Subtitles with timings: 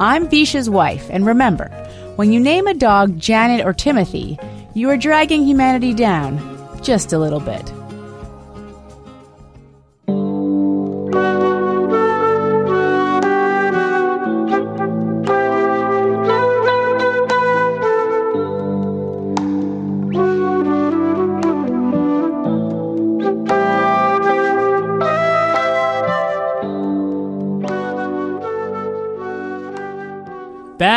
[0.00, 1.68] I'm Visha's wife, and remember,
[2.16, 4.38] when you name a dog Janet or Timothy,
[4.74, 6.38] you are dragging humanity down
[6.82, 7.72] just a little bit.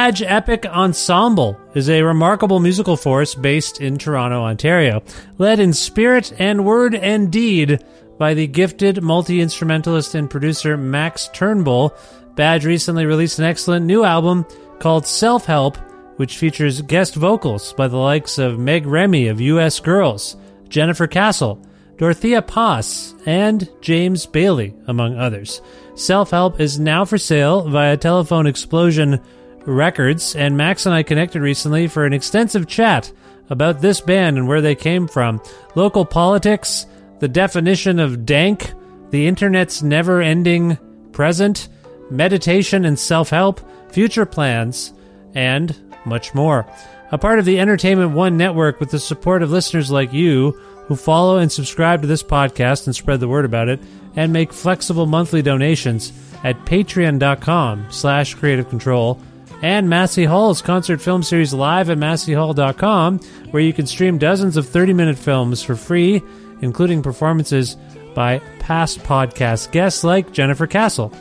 [0.05, 5.01] Badge Époque Ensemble is a remarkable musical force based in Toronto, Ontario,
[5.39, 7.83] led in spirit and word and deed
[8.19, 11.91] by the gifted multi instrumentalist and producer Max Turnbull.
[12.35, 14.45] Badge recently released an excellent new album
[14.77, 15.75] called Self Help,
[16.17, 20.37] which features guest vocals by the likes of Meg Remy of US Girls,
[20.69, 21.59] Jennifer Castle,
[21.97, 25.63] Dorothea Paas, and James Baley, among others.
[25.95, 29.19] Self Help is now for sale via Telephone Explosion
[29.65, 33.11] Records, and Max and I connected recently for an extensive chat
[33.49, 35.41] about this band and where they came from,
[35.75, 36.85] local politics,
[37.19, 38.73] the definition of dank,
[39.11, 40.77] the internet's never ending
[41.11, 41.69] present,
[42.09, 43.61] meditation and self help,
[43.91, 44.93] future plans,
[45.33, 45.75] and
[46.05, 46.65] much more.
[47.11, 50.51] A part of the Entertainment One network with the support of listeners like you
[50.87, 53.79] who follow and subscribe to this podcast and spread the word about it
[54.15, 56.11] and make flexible monthly donations
[56.43, 59.19] at patreon.com slash creative control
[59.61, 63.19] and Massey Hall's concert film series live at masseyhall.com,
[63.52, 66.22] where you can stream dozens of 30 minute films for free,
[66.61, 67.78] including performances
[68.13, 71.11] by past podcast guests like Jennifer Castle.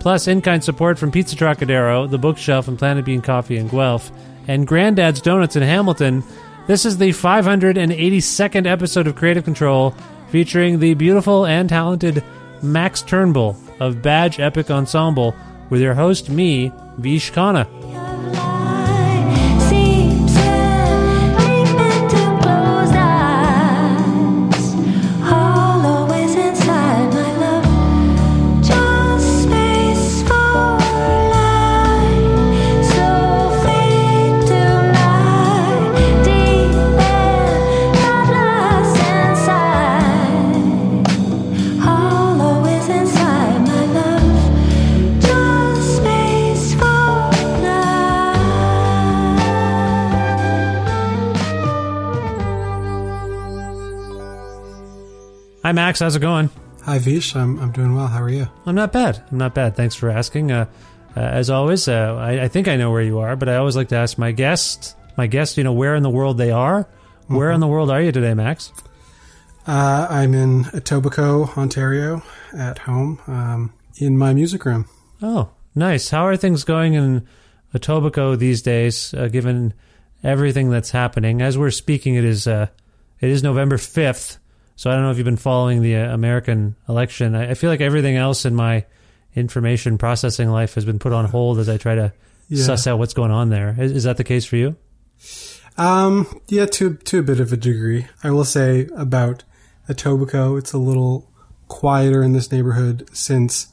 [0.00, 4.10] Plus, in kind support from Pizza Trocadero, The Bookshelf, and Planet Bean Coffee in Guelph,
[4.48, 6.24] and Granddad's Donuts in Hamilton.
[6.66, 9.94] This is the 582nd episode of Kreative Kontrol,
[10.30, 12.24] featuring the beautiful and talented
[12.62, 15.34] Max Turnbull of Badge Époque Ensemble,
[15.68, 17.79] with your host, me, Vish Khanna.
[55.70, 56.00] Hi, Max.
[56.00, 56.50] How's it going?
[56.84, 57.36] Hi, Vish.
[57.36, 58.08] I'm, I'm doing well.
[58.08, 58.48] How are you?
[58.66, 59.22] I'm not bad.
[59.30, 59.76] I'm not bad.
[59.76, 60.50] Thanks for asking.
[60.50, 60.66] Uh,
[61.16, 63.76] uh, as always, uh, I, I think I know where you are, but I always
[63.76, 66.88] like to ask my guests, my guests, you know, where in the world they are.
[67.28, 67.54] Where Mm-hmm.
[67.54, 68.72] in the world are you today, Max?
[69.64, 72.20] Uh, I'm in Etobicoke, Ontario,
[72.52, 74.86] at home, um, in my music room.
[75.22, 76.10] Oh, nice.
[76.10, 77.28] How are things going in
[77.76, 79.72] Etobicoke these days, uh, given
[80.24, 81.40] everything that's happening?
[81.40, 82.66] As we're speaking, it is uh,
[83.20, 84.38] it is November fifth.
[84.80, 87.34] So I don't know if you've been following the uh, American election.
[87.34, 88.86] I, I feel like everything else in my
[89.36, 92.14] information processing life has been put on hold as I try to
[92.48, 92.64] Yeah.
[92.64, 93.76] suss out what's going on there.
[93.78, 94.76] Is, is that the case for you?
[95.76, 98.06] Um, yeah, to to a bit of a degree.
[98.24, 99.44] I will say about
[99.86, 101.30] Etobicoke, it's a little
[101.68, 103.66] quieter in this neighborhood since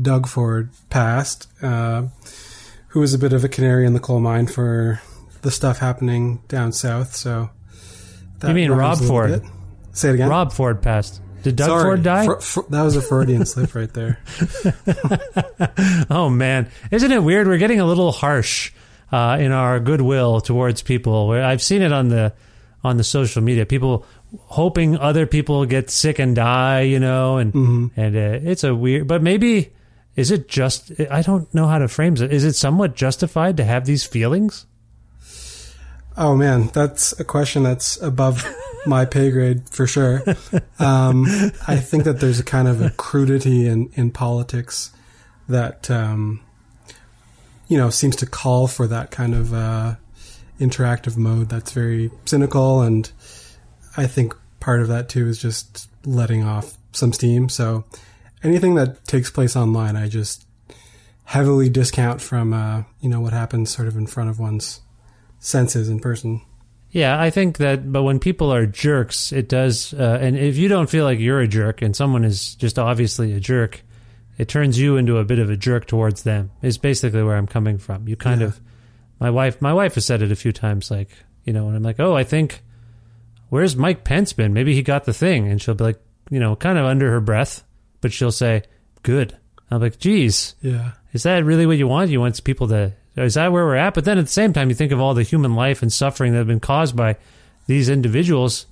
[0.00, 2.04] Doug Ford passed, uh,
[2.90, 5.00] who was a bit of a canary in the coal mine for
[5.42, 7.16] the stuff happening down south.
[7.16, 7.50] So
[8.38, 9.42] that You mean Rob Ford?
[9.42, 9.50] bit.
[9.94, 10.28] Say it again.
[10.28, 11.22] Rob Ford passed.
[11.42, 12.24] Did Doug Sorry, Ford die?
[12.26, 14.18] Fr- fr- that was a Freudian slip right there.
[16.10, 17.46] oh man, isn't it weird?
[17.46, 18.72] We're getting a little harsh
[19.12, 21.30] uh, in our goodwill towards people.
[21.30, 22.32] I've seen it on the
[22.82, 23.66] on the social media.
[23.66, 24.04] People
[24.40, 29.06] hoping other people get sick and die, you know, and and uh, it's a weird.
[29.06, 29.72] But maybe
[30.16, 30.92] is it just?
[31.10, 32.32] I don't know how to frame it.
[32.32, 34.66] Is it somewhat justified to have these feelings?
[36.16, 38.44] Oh man, that's a question that's above
[38.86, 40.22] my pay grade for sure.
[40.78, 41.26] Um,
[41.66, 44.92] I think that there's a kind of a crudity in, in politics
[45.48, 46.40] that, um,
[47.68, 49.94] you know, seems to call for that kind of uh,
[50.60, 52.82] interactive mode that's very cynical.
[52.82, 53.10] And
[53.96, 57.48] I think part of that too is just letting off some steam.
[57.48, 57.84] So
[58.42, 60.46] anything that takes place online, I just
[61.24, 64.80] heavily discount from, uh, you know, what happens sort of in front of one's
[65.38, 66.42] senses in person.
[66.94, 69.92] Yeah, I think that, but when people are jerks, it does.
[69.92, 73.32] Uh, and if you don't feel like you're a jerk and someone is just obviously
[73.32, 73.82] a jerk,
[74.38, 76.52] it turns you into a bit of a jerk towards them.
[76.62, 78.06] Is basically where I'm coming from.
[78.06, 78.46] You kind Yeah.
[78.46, 78.60] of,
[79.18, 81.10] my wife, my wife has said it a few times, like
[81.44, 82.62] you know, and I'm like, oh, I think,
[83.48, 84.54] where's Mike Pence been?
[84.54, 86.00] Maybe he got the thing, and she'll be like,
[86.30, 87.64] you know, kind of under her breath,
[88.00, 88.62] but she'll say,
[89.02, 89.36] good.
[89.70, 90.92] I'm like, geez, Yeah.
[91.12, 92.10] is that really what you want?
[92.10, 92.92] You want people to?
[93.16, 93.94] Is that where we're at?
[93.94, 96.32] But then at the same time, you think of all the human life and suffering
[96.32, 97.16] that have been caused by
[97.66, 98.66] these individuals,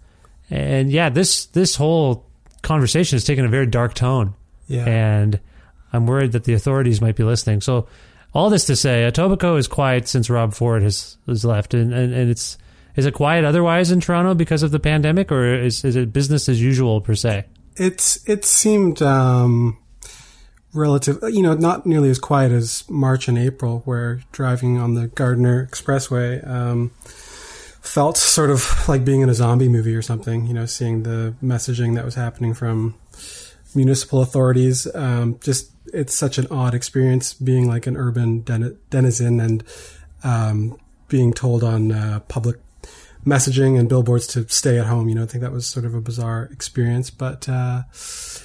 [0.50, 2.26] and yeah, this this whole
[2.62, 4.34] conversation has taken a very dark tone,
[4.68, 4.84] Yeah.
[4.84, 5.40] and
[5.92, 7.60] I'm worried that the authorities might be listening.
[7.60, 7.86] So,
[8.34, 12.12] all this to say, Etobicoke is quiet since Rob Ford has has left, and and,
[12.12, 12.58] and it's
[12.96, 16.48] is it quiet otherwise in Toronto because of the pandemic, or is is it business
[16.48, 17.44] as usual per se?
[17.76, 19.78] It's it seemed um,
[20.74, 25.08] relative, you know, not nearly as quiet as March and April, where driving on the
[25.08, 26.90] Gardiner Expressway um,
[27.80, 30.46] felt sort of like being in a zombie movie or something.
[30.46, 32.94] You know, seeing the messaging that was happening from
[33.74, 34.86] municipal authorities.
[34.94, 39.64] Um, just it's such an odd experience being like an urban den- denizen and
[40.24, 40.78] um,
[41.08, 42.56] being told on uh, public
[43.24, 45.08] messaging and billboards to stay at home.
[45.08, 47.82] You know, I think that was sort of a bizarre experience, but uh,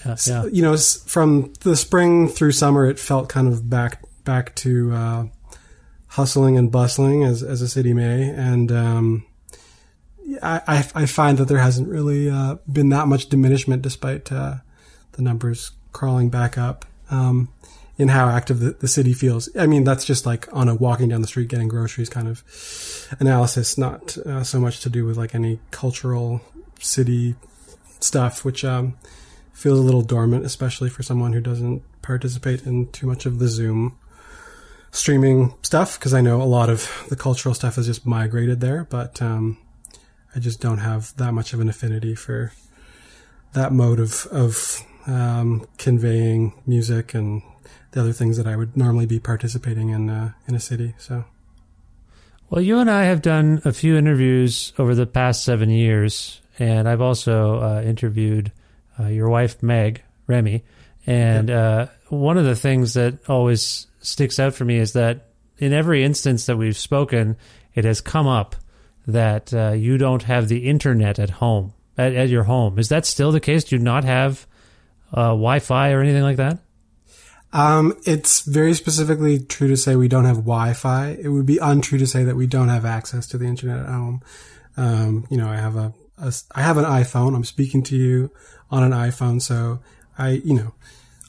[0.05, 0.46] Yeah, yeah.
[0.51, 5.25] you know, from the spring through summer, it felt kind of back back to uh,
[6.07, 9.25] hustling and bustling as as a city may, and um,
[10.43, 14.55] I, I I find that there hasn't really uh, been that much diminishment despite uh,
[15.13, 16.86] the numbers crawling back up.
[17.10, 17.50] Um,
[17.98, 19.50] in how active the, the city feels.
[19.56, 22.44] I mean, that's just like on a walking down the street getting groceries kind of
[23.20, 26.42] analysis, not uh, so much to do with like any cultural
[26.80, 27.36] city
[28.00, 28.98] stuff, which um,
[29.51, 33.48] feels a little dormant, especially for someone who doesn't participate in too much of the
[33.48, 33.98] Zoom
[34.92, 35.98] streaming stuff.
[35.98, 39.58] Because I know a lot of the cultural stuff has just migrated there, but um,
[40.36, 42.51] I just don't have that much of an affinity for
[43.54, 47.42] that mode of of um, conveying music and
[47.98, 50.94] the other things that I would normally be participating in uh, in a city.
[51.00, 51.25] So.
[52.50, 56.88] Well, you and I have done a few interviews over the past seven years, and
[56.88, 58.51] I've also uh, interviewed
[59.00, 60.63] uh, your wife, Meg Remy.
[61.06, 65.74] And uh, one of the things that always sticks out for me is that in
[65.74, 67.36] every instance that we've spoken,
[67.74, 68.56] it has come up
[69.08, 72.77] that uh, you don't have the internet at home, at, at your home.
[72.80, 73.66] Is that still the case?
[73.66, 74.46] Do you not have
[75.12, 76.60] uh, Wi Fi or anything like that?
[77.54, 81.18] Um, it's very specifically true to say we don't have Wi-Fi.
[81.22, 83.88] It would be untrue to say that we don't have access to the internet at
[83.88, 84.22] home.
[84.75, 87.36] Um, you know, I have a, a, I have an iPhone.
[87.36, 88.32] I'm speaking to you
[88.70, 89.80] on an iPhone, so
[90.18, 90.74] I, you know,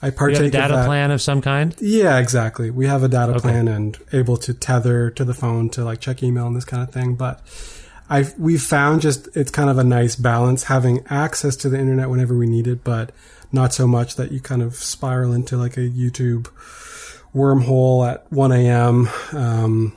[0.02, 0.86] I You partake have a of data that.
[0.86, 1.74] plan of some kind?
[1.80, 2.70] Yeah, exactly.
[2.70, 3.40] We have a data Okay.
[3.40, 6.82] plan and able to tether to the phone to like check email and this kind
[6.82, 7.14] of thing.
[7.14, 7.40] But
[8.10, 12.08] I we've found just it's kind of a nice balance having access to the internet
[12.08, 13.12] whenever we need it, but
[13.52, 16.48] not so much that you kind of spiral into like a YouTube
[17.34, 19.08] wormhole at 1 a.m.
[19.32, 19.96] Um,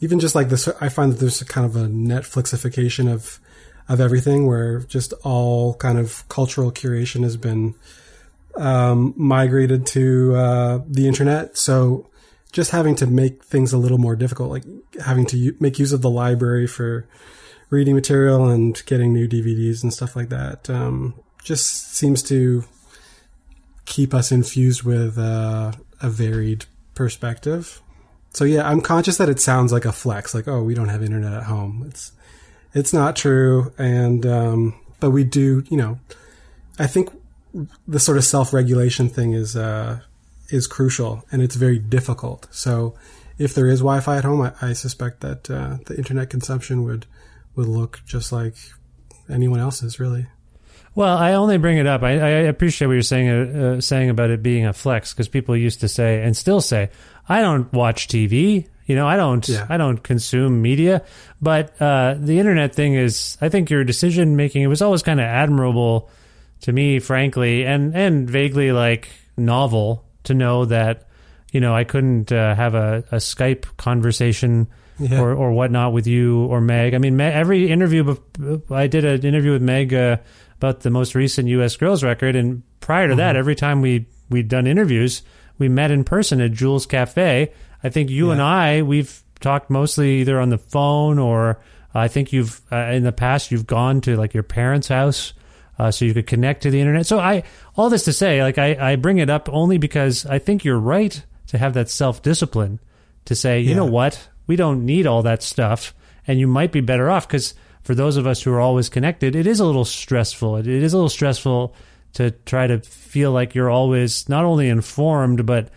[0.00, 3.40] even just like this, I find that there's a kind of a Netflixification of
[3.88, 7.74] of everything, where just all kind of cultural curation has been
[8.56, 11.58] um, migrated to uh, the internet.
[11.58, 12.08] So
[12.54, 14.62] just having to make things a little more difficult, like
[15.04, 17.04] having to u- make use of the library for
[17.68, 22.64] reading material and getting new DVDs and stuff like that, um, just seems to
[23.86, 27.82] keep us infused with uh, a varied perspective.
[28.32, 31.02] So yeah, I'm conscious that it sounds like a flex, like oh, we don't have
[31.02, 31.84] internet at home.
[31.88, 32.12] It's
[32.72, 35.64] it's not true, and um, but we do.
[35.68, 35.98] You know,
[36.78, 37.10] I think
[37.88, 40.00] the sort of self regulation thing is uh,
[40.48, 42.48] is crucial, and it's very difficult.
[42.50, 42.94] So
[43.38, 47.06] if there is Wi-Fi at home, I, I suspect that uh, the internet consumption would
[47.56, 48.56] would look just like
[49.28, 50.26] anyone else's, really.
[50.96, 52.02] Well, I only bring it up.
[52.02, 55.56] I, I appreciate what you're saying uh, saying about it being a flex because people
[55.56, 56.90] used to say and still say,
[57.28, 59.46] "I don't watch TV." You know, I don't.
[59.48, 59.66] Yeah.
[59.68, 61.02] I don't consume media.
[61.40, 64.62] But uh, the internet thing is, I think your decision making.
[64.62, 66.10] It was always kind of admirable
[66.60, 71.08] to me, frankly, and and vaguely like novel to know that
[71.52, 74.68] you know I couldn't uh, have a, a Skype conversation.
[74.96, 75.20] Yeah.
[75.20, 76.94] Or, or whatnot with you or Meg.
[76.94, 78.16] I mean, Meg, every interview,
[78.70, 80.18] I did an interview with Meg uh,
[80.58, 81.74] about the most recent U.S.
[81.74, 85.22] girls record, and prior to that, every time we we'd done interviews,
[85.58, 87.52] we met in person at Jules Cafe.
[87.82, 91.60] I think you and I we've talked mostly either on the phone or
[91.92, 95.32] I think you've uh, in the past you've gone to like your parents' house
[95.78, 97.06] uh, so you could connect to the internet.
[97.06, 97.42] So I
[97.76, 100.78] all this to say, like I, I bring it up only because I think you're
[100.78, 102.80] right to have that self discipline
[103.26, 103.76] to say, you Yeah.
[103.76, 105.94] know what, we don't need all that stuff,
[106.26, 109.36] and you might be better off because for those of us who are always connected,
[109.36, 110.56] it is a little stressful.
[110.56, 111.74] It, it is a little stressful
[112.14, 115.68] to try to feel like you're always not only informed but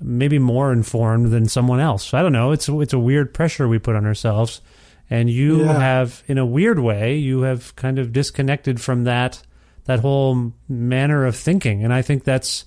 [0.00, 2.12] maybe more informed than someone else.
[2.12, 2.52] I don't know.
[2.52, 4.60] It's it's a weird pressure we put on ourselves,
[5.10, 5.78] and you Yeah.
[5.78, 9.42] have, in a weird way, you have kind of disconnected from that
[9.84, 12.64] that whole manner of thinking, and I think that's.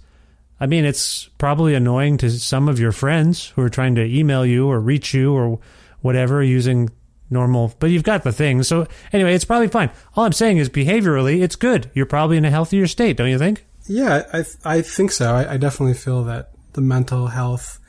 [0.62, 4.46] I mean, it's probably annoying to some of your friends who are trying to email
[4.46, 5.60] you or reach you or
[6.02, 6.90] whatever using
[7.30, 8.64] normal, but you've got the thing.
[8.64, 9.90] So anyway, it's probably fine.
[10.16, 11.90] All I'm saying is behaviorally, it's good.
[11.94, 13.66] You're probably in a healthier state, don't you think?
[13.88, 15.34] Yeah, I I think so.
[15.34, 17.80] I, I definitely feel that the mental health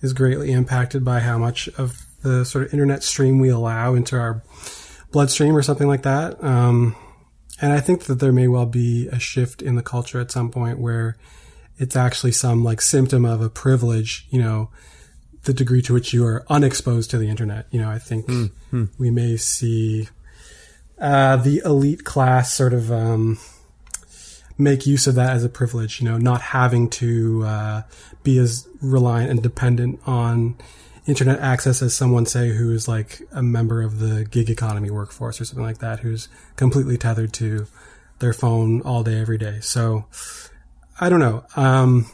[0.00, 4.16] is greatly impacted by how much of the sort of internet stream we allow into
[4.16, 4.42] our
[5.10, 6.42] bloodstream or something like that.
[6.42, 6.96] Um,
[7.60, 10.50] and I think that there may well be a shift in the culture at some
[10.50, 11.16] point where
[11.78, 14.70] it's actually some like symptom of a privilege, you know,
[15.44, 17.66] the degree to which you are unexposed to the internet.
[17.70, 18.28] You know, I think
[18.98, 20.08] we may see
[20.98, 23.38] uh, the elite class sort of um,
[24.58, 26.00] make use of that as a privilege.
[26.00, 27.82] You know, not having to uh,
[28.22, 30.56] be as reliant and dependent on
[31.06, 35.40] internet access as someone say who is like a member of the gig economy workforce
[35.40, 37.66] or something like that, who's completely tethered to
[38.18, 39.58] their phone all day every day.
[39.60, 40.06] So
[41.00, 41.44] I don't know.
[41.56, 42.06] Um,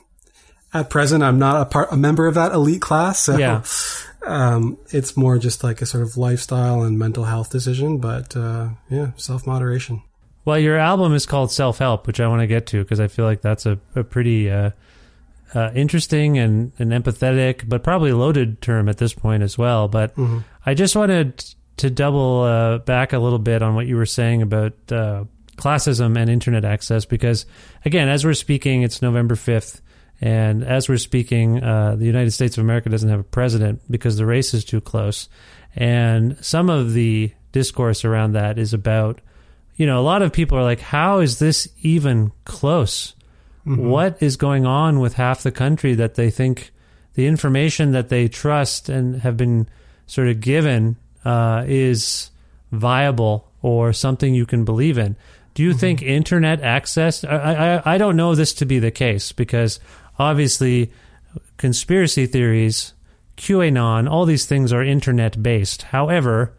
[0.73, 3.21] at present, I'm not a part, a member of that elite class.
[3.21, 3.63] So, Yeah.
[4.27, 8.71] um, it's more just like a sort of lifestyle and mental health decision, but, uh,
[8.91, 10.03] yeah, self moderation.
[10.45, 13.09] Well, your album is called Self Help, which I want to get to because I
[13.09, 14.71] feel like that's a, a pretty uh,
[15.55, 19.89] uh, interesting and, and empathetic, but probably loaded term at this point as well.
[19.89, 20.17] But
[20.65, 21.45] I just wanted
[21.79, 25.25] to double uh, back a little bit on what you were saying about uh,
[25.57, 27.47] classism and internet access because,
[27.85, 29.81] again, as we're speaking, it's November 5th.
[30.21, 34.17] And as we're speaking, uh, the United States of America doesn't have a president because
[34.17, 35.29] the race is too close.
[35.75, 39.21] And some of the discourse around that is about
[39.77, 43.15] you know, a lot of people are like, how is this even close?
[43.75, 46.71] What is going on with half the country that they think
[47.15, 49.69] the information that they trust and have been
[50.07, 52.31] sort of given uh, is
[52.71, 55.17] viable or something you can believe in?
[55.55, 57.25] Do you think internet access?
[57.25, 59.81] I, I, I don't know this to be the case because
[60.19, 60.93] obviously
[61.57, 62.93] conspiracy theories,
[63.37, 65.83] QAnon, all these things are internet based.
[65.83, 66.55] However,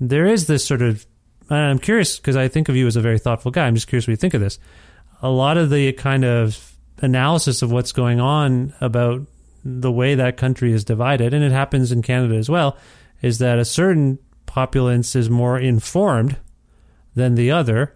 [0.00, 1.06] there is this sort of
[1.50, 3.66] and I'm curious because I think of you as a very thoughtful guy.
[3.66, 4.58] I'm just curious what you think of this.
[5.22, 9.26] A lot of the kind of analysis of what's going on about
[9.64, 12.76] the way that country is divided, and it happens in Canada as well,
[13.20, 16.36] is that a certain populace is more informed
[17.14, 17.94] than the other.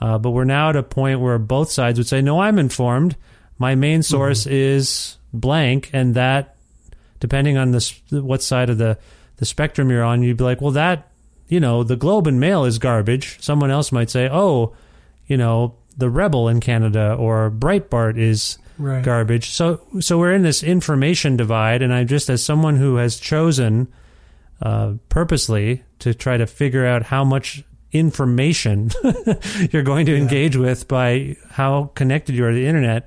[0.00, 3.16] Uh, but we're now at a point where both sides would say, "No, I'm informed.
[3.58, 6.56] My main source is blank," and that,
[7.20, 8.98] depending on this, what side of the
[9.36, 11.12] the spectrum you're on, you'd be like, "Well, that
[11.52, 13.36] you know, the Globe and Mail is garbage.
[13.42, 14.74] Someone else might say, oh,
[15.26, 19.04] you know, the Rebel in Canada or Breitbart is Right.
[19.04, 19.50] garbage.
[19.50, 23.86] So so we're in this information divide, and I just as someone who has chosen
[24.60, 28.90] uh, purposely to try to figure out how much information
[29.70, 33.06] you're going to engage with by how connected you are to the internet.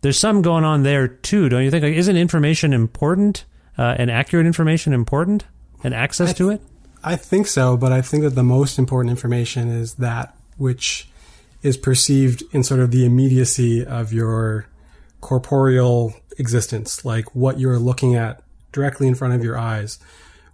[0.00, 1.82] There's some going on there too, don't you think?
[1.82, 3.44] Like, isn't information important
[3.76, 5.44] uh, and accurate information important
[5.84, 6.60] and access to it?
[7.04, 11.08] I think so, but I think that the most important information is that which
[11.62, 14.66] is perceived in sort of the immediacy of your
[15.20, 18.42] corporeal existence, like what you're looking at
[18.72, 19.98] directly in front of your eyes,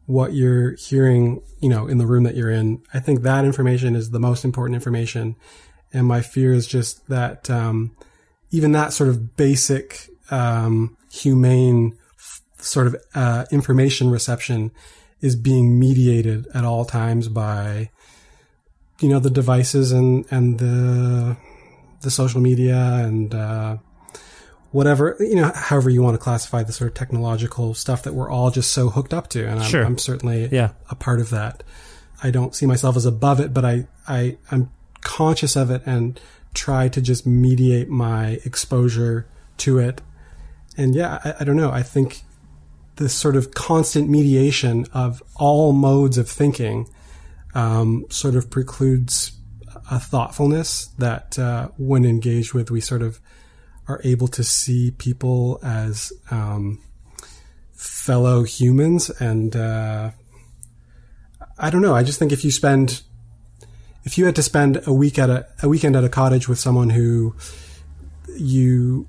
[0.07, 2.83] what you're hearing, you know, in the room that you're in.
[2.93, 5.37] I think that information is the most important information.
[5.93, 7.93] And my fear is just that, um,
[8.51, 14.71] even that sort of basic, um, humane f- sort of, uh, information reception
[15.21, 17.91] is being mediated at all times by,
[19.01, 21.37] you know, the devices and, and the,
[22.01, 23.77] the social media and, uh,
[24.71, 28.31] whatever, you know, however you want to classify the sort of technological stuff that we're
[28.31, 29.47] all just so hooked up to.
[29.47, 29.85] And I'm, Sure.
[29.85, 30.73] I'm certainly Yeah.
[30.91, 31.63] a part of that.
[32.23, 36.21] I don't see myself as above it, but I, I, I'm conscious of it and
[36.55, 39.27] try to just mediate my exposure
[39.59, 40.01] to it.
[40.77, 41.71] And yeah, I, I don't know.
[41.71, 42.23] I think
[42.97, 46.89] this sort of constant mediation of all modes of thinking
[47.55, 49.33] um, sort of precludes
[49.91, 53.21] a thoughtfulness that uh, when engaged with, we sort of
[53.87, 56.81] are able to see people as um,
[57.73, 59.11] fellow humans.
[59.11, 60.11] And uh,
[61.59, 61.95] I don't know.
[61.95, 63.03] I just think if you spend,
[64.05, 66.59] if you had to spend a week at a, a weekend at a cottage with
[66.59, 67.35] someone who
[68.37, 69.09] you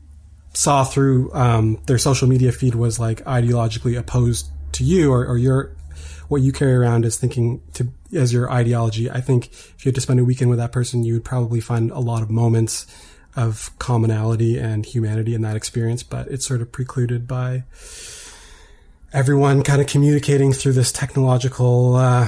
[0.53, 5.37] saw through um, their social media feed was like ideologically opposed to you or, or
[5.37, 5.75] your
[6.27, 9.09] what you carry around is thinking to as your ideology.
[9.09, 11.59] I think if you had to spend a weekend with that person, you would probably
[11.59, 12.87] find a lot of moments
[13.35, 16.03] of commonality and humanity in that experience.
[16.03, 17.63] But it's sort of precluded by
[19.13, 22.27] everyone kind of communicating through this technological uh,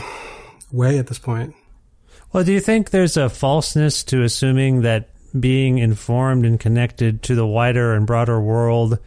[0.71, 1.55] way at this point.
[2.33, 7.35] Well, do you think there's a falseness to assuming that being informed and connected to
[7.35, 8.99] the wider and broader world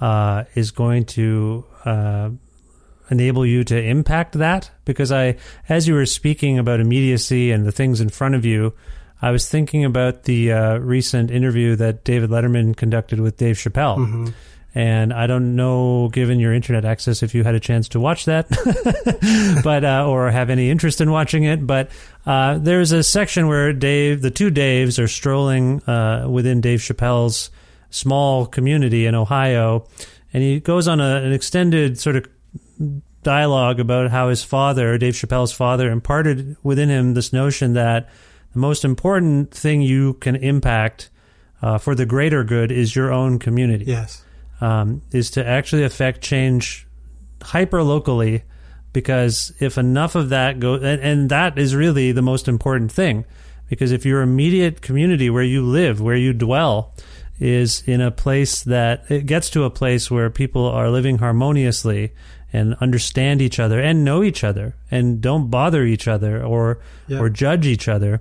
[0.00, 2.30] uh, is going to uh,
[3.10, 4.70] enable you to impact that?
[4.84, 5.36] Because I,
[5.68, 8.74] as you were speaking about immediacy and the things in front of you,
[9.22, 13.98] I was thinking about the uh, recent interview that David Letterman conducted with Dave Chappelle.
[14.72, 18.26] And I don't know, given your internet access, if you had a chance to watch
[18.26, 18.48] that,
[19.64, 21.66] but uh, or have any interest in watching it.
[21.66, 21.90] But
[22.24, 27.50] uh, there's a section where Dave, the two Daves, are strolling uh, within Dave Chappelle's
[27.90, 29.88] small community in Ohio,
[30.32, 32.26] and he goes on a, an extended sort of
[33.22, 38.08] dialogue about how his father, Dave Chappelle's father, imparted within him this notion that
[38.52, 41.10] the most important thing you can impact
[41.62, 44.24] uh, for the greater good is your own community Yes.
[44.60, 46.86] um, is to actually affect change
[47.42, 48.42] hyper locally
[48.92, 53.24] because if enough of that goes, and, and that is really the most important thing
[53.68, 56.92] because if your immediate community where you live where you dwell
[57.38, 62.12] is in a place that it gets to a place where people are living harmoniously
[62.52, 67.18] and understand each other and know each other and don't bother each other or Yeah.
[67.20, 68.20] or judge each other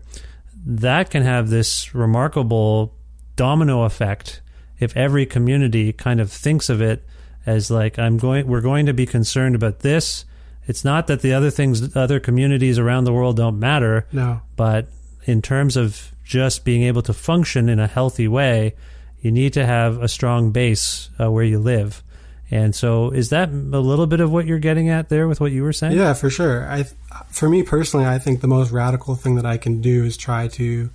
[0.65, 2.93] that can have this remarkable
[3.35, 4.41] domino effect
[4.79, 7.03] if every community kind of thinks of it
[7.45, 10.25] as like I'm going we're going to be concerned about this
[10.67, 14.41] it's not that the other things other communities around the world don't matter No.
[14.55, 14.87] but
[15.23, 18.75] in terms of just being able to function in a healthy way
[19.21, 22.03] you need to have a strong base uh, where you live
[22.51, 25.51] and so is that a little bit of what you're getting at there with what
[25.51, 26.69] you were saying Yeah, for sure.
[26.69, 26.85] I,
[27.29, 30.47] for me personally, I think the most radical thing that I can do is try
[30.49, 30.89] to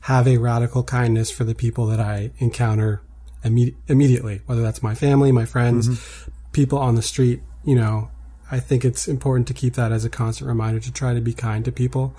[0.00, 3.02] have a radical kindness for the people that I encounter
[3.44, 6.30] imme- immediately, whether that's my family, my friends, mm-hmm.
[6.52, 7.42] people on the street.
[7.64, 8.10] You know,
[8.50, 11.32] I think it's important to keep that as a constant reminder to try to be
[11.32, 12.14] kind to people.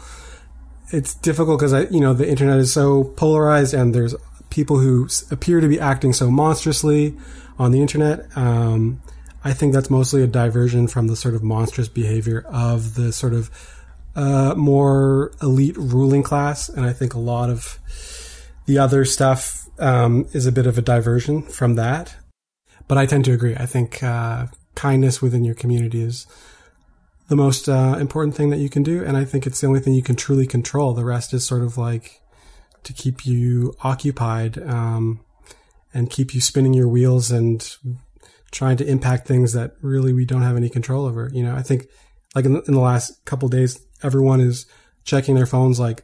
[0.91, 4.15] It's difficult because I, you know, the internet is so polarized and there's
[4.49, 7.15] people who appear to be acting so monstrously
[7.57, 8.25] on the internet.
[8.35, 9.01] Um,
[9.43, 13.33] I think that's mostly a diversion from the sort of monstrous behavior of the sort
[13.33, 13.51] of
[14.15, 17.79] uh, more elite ruling class, and I think a lot of
[18.65, 22.15] the other stuff um, is a bit of a diversion from that.
[22.87, 23.55] But I tend to agree.
[23.55, 26.27] I think uh, kindness within your community is
[27.27, 29.79] the most uh, important thing that you can do, and I think it's the only
[29.79, 30.93] thing you can truly control.
[30.93, 32.21] The rest is sort of like
[32.83, 35.24] to keep you occupied um,
[35.95, 37.77] and keep you spinning your wheels and
[38.51, 41.31] trying to impact things that really we don't have any control over.
[41.33, 41.87] You know, I think
[42.35, 44.65] like in, in the last couple days, everyone is
[45.05, 46.03] checking their phones like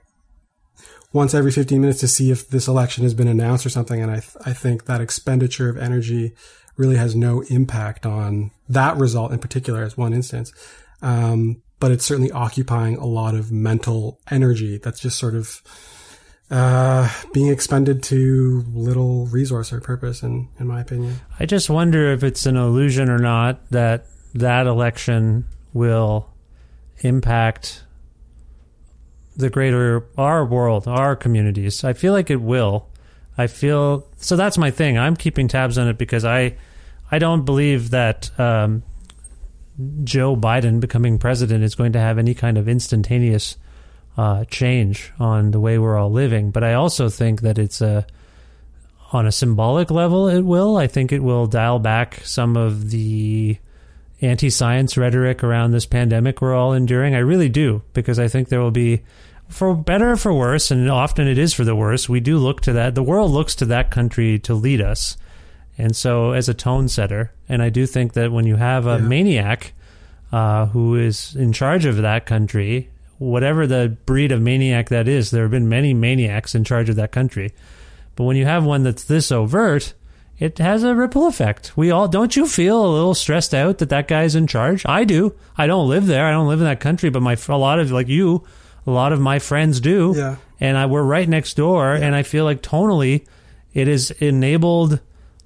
[1.12, 4.02] once every 15 minutes to see if this election has been announced or something.
[4.02, 6.34] And I, th- I think that expenditure of energy
[6.78, 10.54] really has no impact on that result in particular as one instance.
[11.02, 15.62] Um, but it's certainly occupying a lot of mental energy that's just sort of
[16.52, 21.16] uh, being expended to little resource or purpose, in, in my opinion.
[21.40, 26.30] I just wonder if it's an illusion or not that that election will
[27.00, 27.84] impact
[29.38, 31.86] the greater our world, our communities.
[31.86, 32.88] I feel like it will.
[33.38, 34.36] I feel so.
[34.36, 34.98] That's my thing.
[34.98, 36.58] I'm keeping tabs on it because I,
[37.10, 38.84] I don't believe that um,
[40.04, 43.56] Joe Biden becoming president is going to have any kind of instantaneous
[44.18, 46.52] uh, change on the way we're all living.
[46.52, 48.06] But I also think that it's a
[49.14, 50.78] on a symbolic level, it will.
[50.78, 53.58] I think it will dial back some of the
[54.22, 57.16] anti-science rhetoric around this pandemic we're all enduring.
[57.16, 59.02] I really do because I think there will be
[59.50, 62.08] for better or for worse, and often it is for the worse.
[62.08, 62.96] We do look to that.
[62.96, 65.18] The world looks to that country to lead us.
[65.78, 68.98] And so, as a tone setter, and I do think that when you have a
[68.98, 69.08] yeah.
[69.08, 69.74] maniac
[70.32, 72.90] uh, who is in charge of that country,
[73.22, 76.96] whatever the breed of maniac that is, there have been many maniacs in charge of
[76.96, 77.54] that country.
[78.16, 79.94] But when you have one that's this overt,
[80.40, 81.78] it has a ripple effect.
[81.78, 84.84] We all don't you feel a little stressed out that that guy's in charge?
[84.88, 85.36] I do.
[85.56, 86.26] I don't live there.
[86.26, 88.44] I don't live in that country, but my a lot of like you,
[88.88, 90.14] a lot of my friends do.
[90.18, 90.38] Yeah.
[90.60, 92.06] And I, we're right next door, yeah.
[92.06, 93.28] and I feel like tonally,
[93.74, 95.00] it is enabled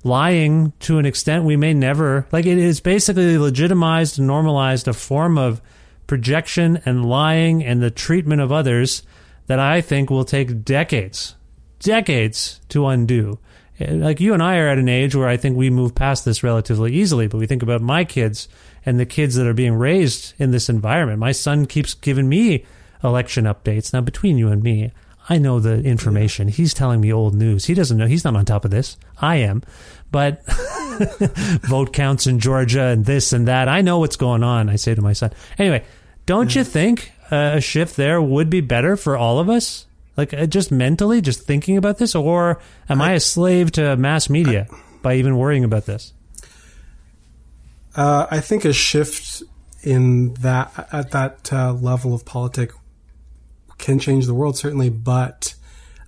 [0.03, 5.35] lying to an extent we may never like it is basically legitimized normalized a form
[5.35, 5.59] of
[6.07, 9.03] projection and lying and the treatment of others
[9.47, 11.35] that I think will take decades
[11.79, 13.37] decades to undo
[13.79, 16.43] like you and I are at an age where I think we move past this
[16.43, 18.47] relatively easily but we think about my kids
[18.85, 22.65] and the kids that are being raised in this environment my son keeps giving me
[23.03, 24.91] election updates now between you and me
[25.27, 26.47] I know the information.
[26.47, 27.65] He's telling me old news.
[27.65, 28.05] He doesn't know.
[28.05, 28.95] He's not on top of this.
[29.17, 29.63] I am.
[30.11, 30.43] But
[31.67, 33.67] vote counts in Georgia and this and that.
[33.67, 34.69] I know what's going on.
[34.69, 35.31] I say to my son.
[35.57, 35.83] Anyway,
[36.25, 39.85] don't you think a shift there would be better for all of us?
[40.17, 43.97] Like uh, just mentally, just thinking about this, or am I, I a slave to
[43.97, 46.13] mass media I, by even worrying about this?
[47.95, 49.43] Uh, I think a shift
[49.83, 52.71] in that at that uh, level of politic
[53.77, 55.55] can change the world certainly, but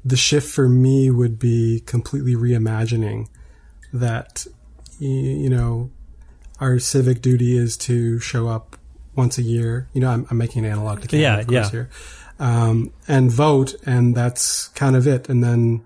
[0.06, 3.28] the shift for me would be completely reimagining
[3.91, 4.47] that
[5.00, 5.92] you know
[6.60, 8.78] our civic duty is to show up
[9.16, 9.90] once a year.
[9.94, 11.70] You know, I'm, I'm making an analog to Canada, yeah, yeah.
[11.70, 11.90] here,
[12.40, 15.30] um, and vote, and that's kind of it.
[15.30, 15.86] And then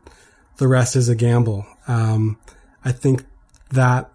[0.58, 1.66] the rest is a gamble.
[1.88, 2.38] Um,
[2.86, 3.26] I think
[3.72, 4.12] that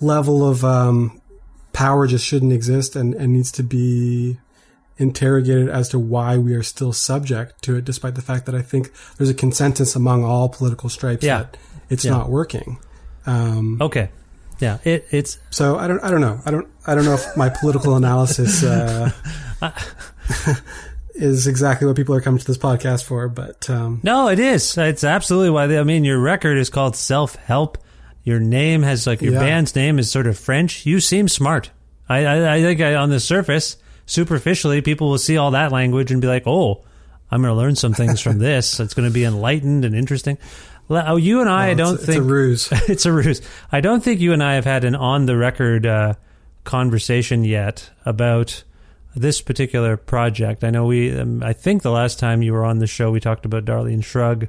[0.00, 1.20] level of um,
[1.72, 4.38] power just shouldn't exist and, and needs to be
[4.98, 8.62] interrogated as to why we are still subject to it, despite the fact that I
[8.62, 11.38] think there's a consensus among all political stripes yeah.
[11.38, 11.56] that
[11.88, 12.12] it's yeah.
[12.12, 12.78] not working.
[13.26, 14.10] Um, okay.
[14.58, 17.36] Yeah, it, it's so I don't I don't know I don't I don't know if
[17.36, 19.10] my political analysis uh,
[21.14, 24.78] is exactly what people are coming to this podcast for, but um, no, it is.
[24.78, 25.66] It's absolutely why.
[25.66, 27.78] They, I mean, your record is called Self Help.
[28.24, 29.40] Your name has like your yeah.
[29.40, 30.86] band's name is sort of French.
[30.86, 31.70] You seem smart.
[32.08, 36.12] I I, I think I, on the surface superficially, people will see all that language
[36.12, 36.84] and be like, "Oh,
[37.30, 38.78] I'm going to learn some things from this.
[38.78, 40.38] It's going to be enlightened and interesting."
[40.94, 42.68] Oh, you and I, I don't it's, think it's a ruse.
[42.88, 43.42] it's a ruse.
[43.70, 46.14] I don't think you and I have had an on the record uh,
[46.64, 48.64] conversation yet about
[49.14, 50.64] this particular project.
[50.64, 51.16] I know we.
[51.16, 54.02] Um, I think the last time you were on the show, we talked about Darlene
[54.02, 54.48] Shrugg,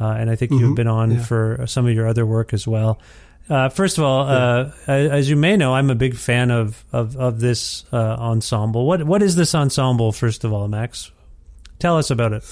[0.00, 0.64] uh, and I think mm-hmm.
[0.64, 1.22] you've been on yeah.
[1.22, 3.00] for some of your other work as well.
[3.48, 7.16] Uh, first of all, uh, as you may know, I'm a big fan of of,
[7.16, 8.86] of this uh, ensemble.
[8.86, 10.12] What what is this ensemble?
[10.12, 11.10] First of all, Max,
[11.78, 12.44] tell us about it.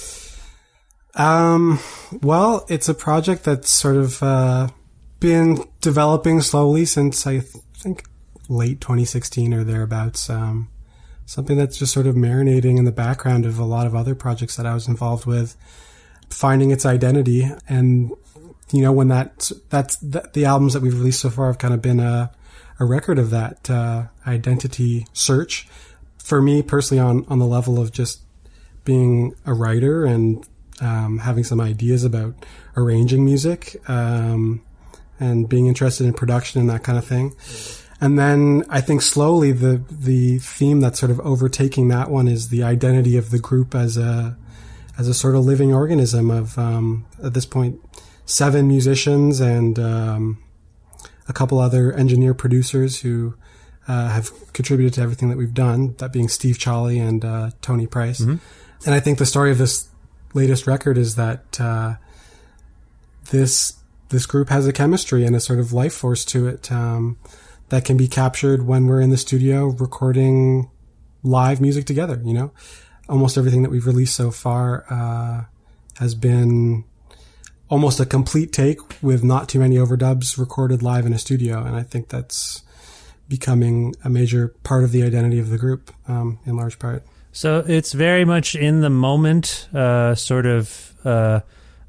[1.15, 1.81] Um,
[2.23, 4.69] well, it's a project that's sort of uh,
[5.19, 8.05] been developing slowly since I think
[8.49, 10.31] late 2016 or thereabouts.
[10.31, 10.69] Um,
[11.27, 14.57] something that's just sort of marinating in the background of a lot of other projects
[14.57, 15.57] that I was involved with,
[16.29, 18.13] finding its identity and
[18.73, 21.75] you know, when that that's the, the, albums that we've released so far have kind
[21.75, 22.31] of been a,
[22.79, 25.67] a record of that uh, identity search.
[26.19, 28.21] For me personally, on on the level of just
[28.85, 30.47] being a writer and
[30.81, 32.35] um, having some ideas about
[32.77, 34.63] arranging music um,
[35.19, 37.35] and being interested in production and that kind of thing.
[38.01, 42.49] And then I think slowly the the theme that's sort of overtaking that one is
[42.49, 44.37] the identity of the group as a
[44.99, 47.79] as a sort of living organism of um, at this point
[48.25, 50.43] seven musicians and um,
[51.29, 53.35] a couple other engineer producers who
[53.87, 55.95] uh, have contributed to everything that we've done.
[55.99, 58.21] That being Steve Chahley and uh, Tony Price.
[58.87, 59.90] And I think the story of this
[60.35, 61.95] latest record is that uh,
[63.31, 63.75] this
[64.11, 67.17] this group has a chemistry and a sort of life force to it um,
[67.69, 70.69] that can be captured when we're in the studio recording
[71.23, 72.21] live music together.
[72.25, 72.53] You know,
[73.09, 75.45] almost everything that we've released so far uh,
[75.99, 76.85] has been
[77.69, 81.77] almost a complete take with not too many overdubs recorded live in a studio, and
[81.77, 82.63] I think that's
[83.29, 87.05] becoming a major part of the identity of the group um, in large part.
[87.33, 91.41] So it's very much in the moment, uh, sort of, uh,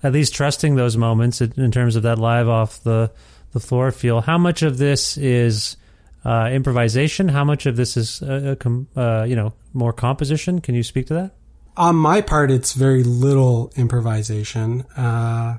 [0.04, 3.12] at least trusting those moments in, terms of that live off the
[3.52, 4.22] the floor feel.
[4.22, 5.76] How much of this is
[6.24, 7.28] uh, improvisation?
[7.28, 10.62] How much of this is, uh, com- uh, you know, more composition?
[10.62, 11.32] Can you speak to that?
[11.78, 14.82] On my part, it's very little improvisation.
[14.96, 15.58] Uh,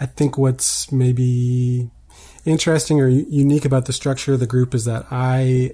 [0.00, 1.90] I think what's maybe
[2.44, 5.72] interesting or unique about the structure of the group is that I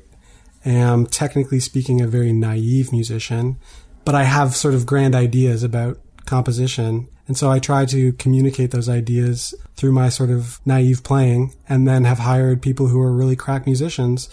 [0.65, 3.59] am technically speaking a very naive musician,
[4.05, 7.09] but I have sort of grand ideas about composition.
[7.27, 11.87] And so I try to communicate those ideas through my sort of naive playing and
[11.87, 14.29] then have hired people who are really crack musicians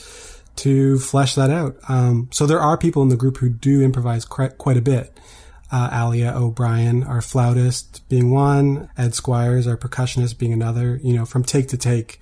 [0.58, 1.78] to flesh that out.
[1.88, 5.18] Um, so there are people in the group who do improvise quite a bit.
[5.72, 11.00] Uh, Alia O'Brien, our flautist, being one, Ed Squires, our percussionist, being another.
[11.04, 12.20] You know, from take to take,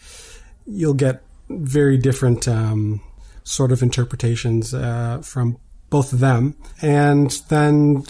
[0.66, 3.02] you'll get very different um,
[3.46, 5.58] sort of interpretations uh, from
[5.90, 6.56] both of them.
[6.82, 8.04] And then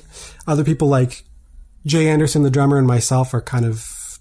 [0.48, 1.24] other people like
[1.86, 4.20] Jay Anderson, the drummer, and myself are kind of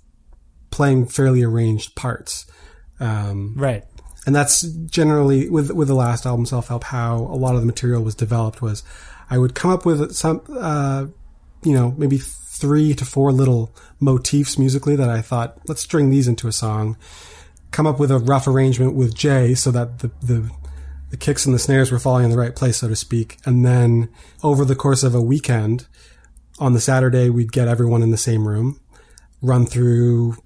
[0.71, 2.45] playing fairly arranged parts.
[3.01, 3.85] Um, Right.
[4.27, 7.67] and that's generally with with the last album self help how a lot of the
[7.67, 8.83] material was developed was
[9.29, 11.05] i would come up with some uh
[11.65, 16.29] you know maybe three to four little motifs musically that i thought let's string these
[16.29, 16.97] into a song
[17.73, 20.49] come up with a rough arrangement with jay so that the the
[21.15, 23.65] the kicks and the snares were falling in the right place so to speak and
[23.65, 24.09] then
[24.43, 25.87] over the course of a weekend
[26.59, 28.81] on the saturday we'd get everyone in the same room
[29.41, 30.37] run through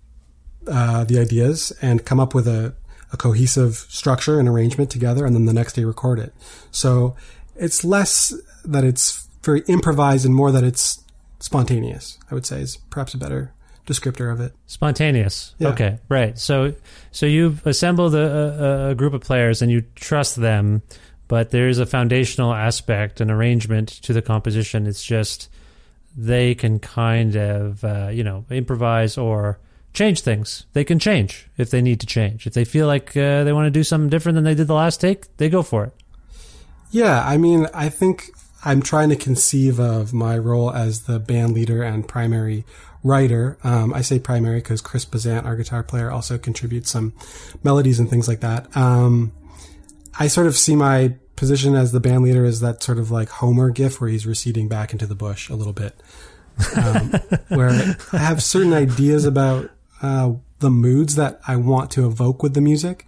[0.70, 2.74] uh, the ideas and come up with a,
[3.12, 6.34] a cohesive structure and arrangement together, and then the next day record it.
[6.70, 7.16] So
[7.56, 11.02] it's less that it's very improvised and more that it's
[11.40, 12.18] spontaneous.
[12.30, 13.54] I would say is perhaps a better
[13.88, 14.52] descriptor of it.
[14.66, 15.54] Spontaneous.
[15.58, 15.68] Yeah.
[15.68, 16.38] Okay, right.
[16.38, 16.74] So,
[17.10, 20.82] so you've assembled a, a, a group of players and you trust them,
[21.26, 24.86] but there's a foundational aspect, an arrangement to the composition.
[24.86, 25.48] It's just
[26.16, 29.58] they can kind of, uh, you know, improvise or
[29.94, 30.66] change things.
[30.74, 32.46] They can change if they need to change.
[32.46, 34.74] If they feel like uh, they want to do something different than they did the
[34.74, 35.92] last take, they go for it.
[36.90, 38.30] Yeah, I mean, I think
[38.64, 42.64] I'm trying to conceive of my role as the band leader and primary
[43.08, 43.58] writer.
[43.64, 47.12] Um, I say primary because Chris Bezant, our guitar player, also contributes some
[47.62, 48.76] melodies and things like that.
[48.76, 49.32] Um,
[50.18, 53.28] I sort of see my position as the band leader as that sort of like
[53.28, 55.94] Homer gif where he's receding back into the bush a little bit.
[56.76, 57.10] Um,
[57.48, 59.70] where I have certain ideas about
[60.02, 63.06] uh, the moods that I want to evoke with the music.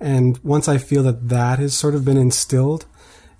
[0.00, 2.86] And once I feel that that has sort of been instilled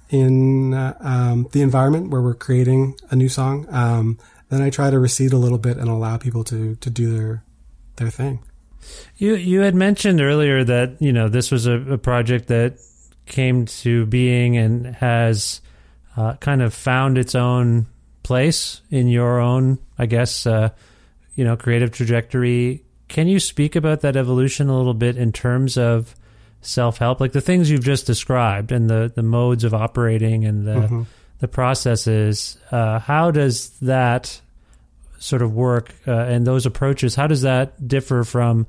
[0.09, 4.91] in uh, um, the environment where we're creating a new song, um, then I try
[4.91, 7.43] to recede a little bit and allow people to, to do their
[7.97, 8.41] their thing.
[9.17, 12.79] You you had mentioned earlier that you know this was a, a project that
[13.27, 15.61] came to being and has
[16.17, 17.87] uh, kind of found its own
[18.23, 20.71] place in your own, I guess, uh,
[21.35, 22.85] you know, creative trajectory.
[23.09, 26.15] Can you speak about that evolution a little bit in terms of
[26.61, 30.67] self help, like the things you've just described and the the modes of operating and
[30.67, 31.07] the Mhm.
[31.40, 32.59] The processes?
[32.70, 34.40] Uh, how does that
[35.18, 37.14] sort of work uh, and those approaches?
[37.14, 38.66] How does that differ from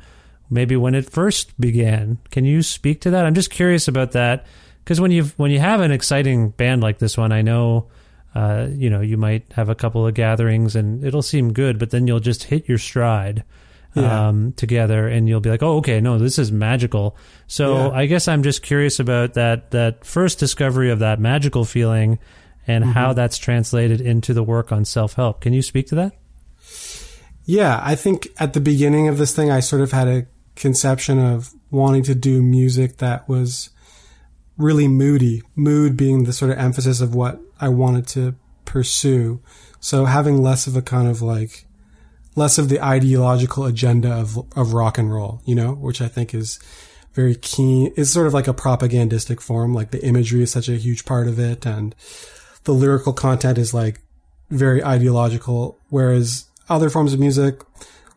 [0.50, 2.18] maybe when it first began?
[2.32, 3.26] Can you speak to that?
[3.26, 4.46] I'm just curious about that
[4.84, 7.88] because when you when you have an exciting band like this one, I know.
[8.36, 11.90] Uh, you know, you might have a couple of gatherings and it'll seem good, but
[11.90, 13.44] then you'll just hit your stride
[13.96, 14.28] Yeah.
[14.28, 17.90] um, together, and you'll be like, "Oh, okay, no, this is magical." So Yeah.
[17.98, 22.20] I guess I'm just curious about that that first discovery of that magical feeling,
[22.68, 23.16] and how mm-hmm.
[23.16, 25.42] that's translated into the work on self help.
[25.42, 26.14] Can you speak to that?
[27.46, 31.18] Yeah, I think at the beginning of this thing, I sort of had a conception
[31.18, 33.70] of wanting to do music that was
[34.58, 39.40] really moody, mood being the sort of emphasis of what I wanted to pursue.
[39.80, 41.66] So having less of a kind of like,
[42.36, 46.34] less of the ideological agenda of, of rock and roll, you know, which I think
[46.34, 46.60] is
[47.14, 47.94] very keen.
[47.96, 49.74] It's sort of like a propagandistic form.
[49.74, 51.96] Like the imagery is such a huge part of it and
[52.68, 54.02] the lyrical content is like
[54.50, 55.80] very ideological.
[55.90, 57.62] Whereas other forms of music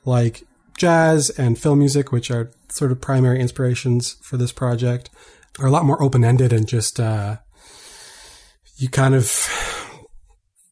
[0.04, 0.42] like
[0.76, 5.08] jazz and film music, which are sort of primary inspirations for this project,
[5.60, 7.36] are a lot more open ended and just uh,
[8.76, 9.24] you kind of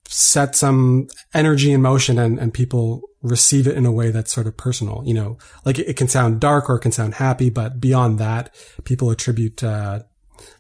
[0.09, 4.49] set some energy in motion and, and people receive it in a way that's sort
[4.49, 5.05] of personal.
[5.07, 8.19] You know, like it, it can sound dark or it can sound happy, but beyond
[8.19, 10.01] that, people attribute uh,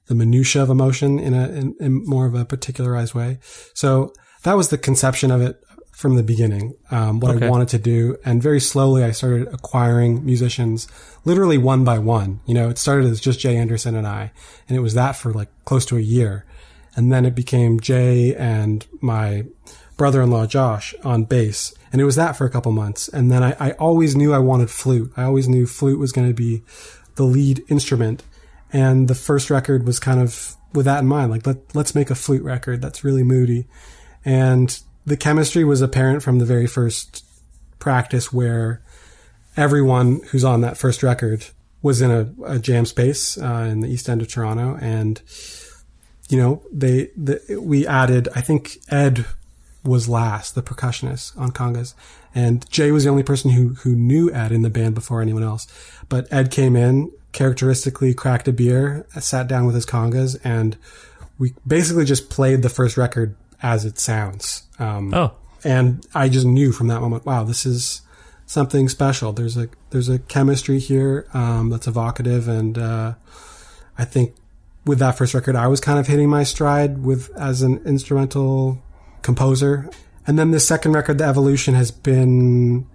[0.09, 3.39] the minutia of emotion in a in, in, more of a particularized way.
[3.75, 6.75] So that was the conception of it from the beginning.
[6.91, 7.47] Um, what okay.
[7.47, 10.89] I wanted to do, and very slowly I started acquiring musicians,
[11.25, 12.41] literally one by one.
[12.47, 14.33] You know, it started as just Jay Anderson and I,
[14.69, 16.45] and it was that for like close to a year,
[16.97, 19.45] and then it became Jay and my
[19.97, 23.09] brother-in-law Josh on bass, and it was that for a couple months.
[23.09, 25.13] And then I, I always knew I wanted flute.
[25.17, 26.63] I always knew flute was going to be
[27.17, 28.23] the lead instrument.
[28.73, 32.11] And the first record was kind of with that in mind, like let, let's make
[32.11, 33.67] a flute record that's really moody.
[34.25, 37.25] And the chemistry was apparent from the very first
[37.79, 38.83] practice where
[39.57, 41.47] everyone who's on that first record
[41.83, 45.23] was in a, a jam space uh, in the east end of Toronto, and
[46.29, 48.29] you know they the, we added.
[48.35, 49.25] I think Ed
[49.85, 51.95] was last, the percussionist on congas,
[52.35, 55.43] and Jay was the only person who who knew Ed in the band before anyone
[55.43, 55.67] else.
[56.09, 60.77] But Ed came in characteristically, cracked a beer, sat down with his congas, and
[61.39, 64.65] we basically just played the first record as it sounds.
[64.79, 65.33] Um, oh,
[65.65, 68.03] and I just knew from that moment, wow, this is
[68.47, 69.33] something special.
[69.33, 73.15] There's a there's a chemistry here um, that's evocative, and uh,
[73.97, 74.35] I think
[74.85, 78.83] with that first record, I was kind of hitting my stride with as an instrumental
[79.23, 79.91] composer.
[80.29, 82.87] And then the second record, the evolution, has been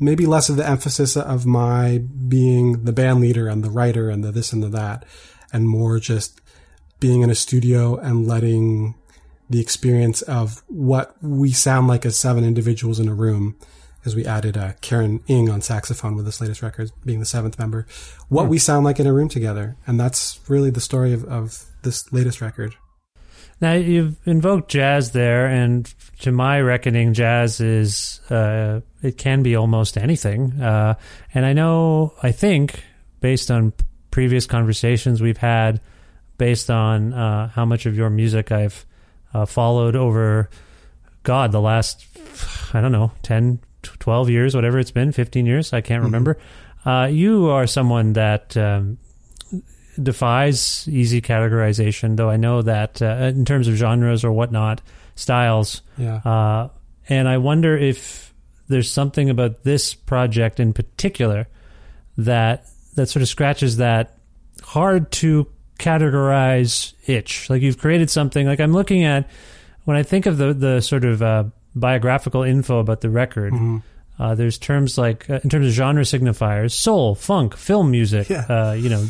[0.00, 4.24] maybe less of the emphasis of my being the band leader and the writer and
[4.24, 5.04] the this and the that,
[5.52, 6.40] and more just
[6.98, 8.96] being in a studio and letting
[9.48, 13.56] the experience of what we sound like as seven individuals in a room,
[14.04, 17.56] as we added uh, Karen Ng on saxophone with this latest record, being the seventh
[17.56, 17.86] member,
[18.28, 18.50] what hmm.
[18.50, 19.76] we sound like in a room together.
[19.86, 22.74] And that's really the story of, of this latest record.
[23.60, 29.54] Now you've invoked jazz there, and to my reckoning, jazz is uh, it can be
[29.54, 30.60] almost anything.
[30.60, 30.94] Uh,
[31.34, 32.82] and I know, I think,
[33.20, 33.72] based on
[34.10, 35.80] previous conversations we've had,
[36.38, 38.86] based on uh, how much of your music I've
[39.34, 40.48] uh, followed over,
[41.22, 42.06] God, the last,
[42.72, 46.06] I don't know, 10, 12 years, whatever it's been, 15 years, I can't mm-hmm.
[46.06, 46.38] remember.
[46.84, 48.96] Uh, you are someone that um,
[50.02, 54.80] defies easy categorization, though I know that uh, in terms of genres or whatnot,
[55.14, 55.82] styles.
[55.96, 56.16] Yeah.
[56.16, 56.68] Uh,
[57.08, 58.32] and I wonder if
[58.68, 61.48] there's something about this project in particular
[62.18, 64.18] that that sort of scratches that
[64.62, 65.46] hard to
[65.78, 67.48] categorize itch.
[67.50, 68.46] Like you've created something.
[68.46, 69.28] Like I'm looking at
[69.84, 73.52] when I think of the the sort of uh, biographical info about the record.
[73.52, 73.78] Mm-hmm.
[74.18, 78.28] Uh, there's terms like uh, in terms of genre signifiers, soul, funk, film music.
[78.28, 78.44] Yeah.
[78.48, 79.06] Uh, you know,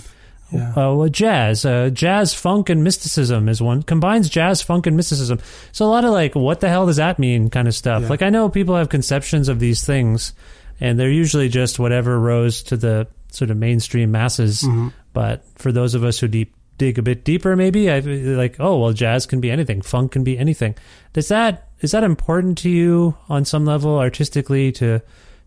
[0.52, 0.72] yeah.
[0.74, 5.38] Uh, jazz, uh, jazz, funk, and mysticism is one combines jazz, funk, and mysticism.
[5.72, 8.02] So a lot of like, what the hell does that mean, kind of stuff.
[8.02, 8.08] Yeah.
[8.08, 10.32] Like I know people have conceptions of these things,
[10.80, 14.62] and they're usually just whatever rose to the sort of mainstream masses.
[14.62, 14.88] Mm-hmm.
[15.12, 18.78] But for those of us who deep dig a bit deeper, maybe I like, oh
[18.78, 20.74] well, jazz can be anything, funk can be anything.
[21.12, 25.00] Does that is that important to you on some level artistically to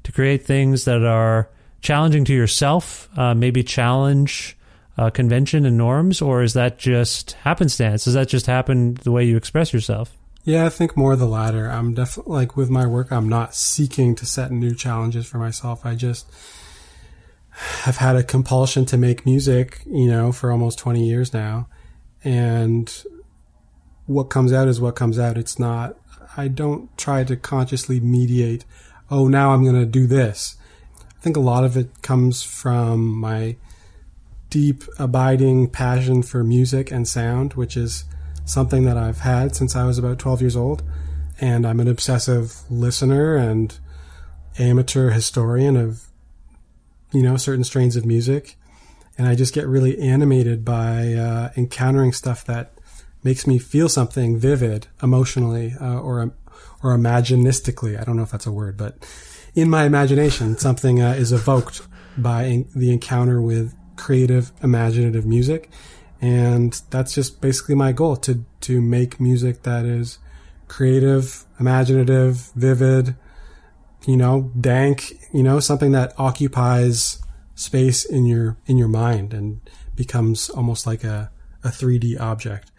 [0.03, 1.49] to create things that are
[1.81, 4.57] challenging to yourself, uh, maybe challenge
[4.97, 8.06] uh, convention and norms, or is that just happenstance?
[8.06, 10.15] Does that just happen the way you express yourself?
[10.43, 11.67] Yeah, I think more the latter.
[11.67, 15.86] I'm definitely like with my work, I'm not seeking to set new challenges for myself.
[15.86, 16.29] I just
[17.53, 21.67] have had a compulsion to make music, you know, for almost 20 years now.
[22.23, 22.93] And
[24.06, 25.38] what comes out is what comes out.
[25.38, 25.95] It's not,
[26.36, 28.65] I don't try to consciously mediate,
[29.10, 30.58] oh, now I'm going to do this.
[30.99, 33.56] I think a lot of it comes from my
[34.54, 38.06] deep, abiding passion for music and sound, which is
[38.45, 40.83] something that I've had since I was about 12 years old.
[41.41, 43.75] And I'm an obsessive listener and
[44.60, 46.08] amateur historian of
[47.12, 48.56] you know, certain strains of music.
[49.17, 52.73] And I just get really animated by uh, encountering stuff that
[53.23, 56.31] makes me feel something vivid emotionally uh, or
[56.83, 57.99] or imaginistically.
[57.99, 58.97] I don't know if that's a word, but
[59.56, 61.81] in my imagination, something uh, is evoked
[62.17, 65.69] by the encounter with creative, imaginative music,
[66.21, 70.19] and that's just basically my goal to to make music that is
[70.67, 73.15] creative, imaginative, vivid,
[74.08, 77.19] you know, dank, you know, something that occupies
[77.56, 79.62] space in your in your mind and
[79.96, 81.31] becomes almost like a,
[81.63, 82.71] a 3D object.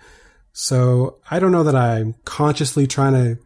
[0.53, 3.43] So I don't know that I'm consciously trying to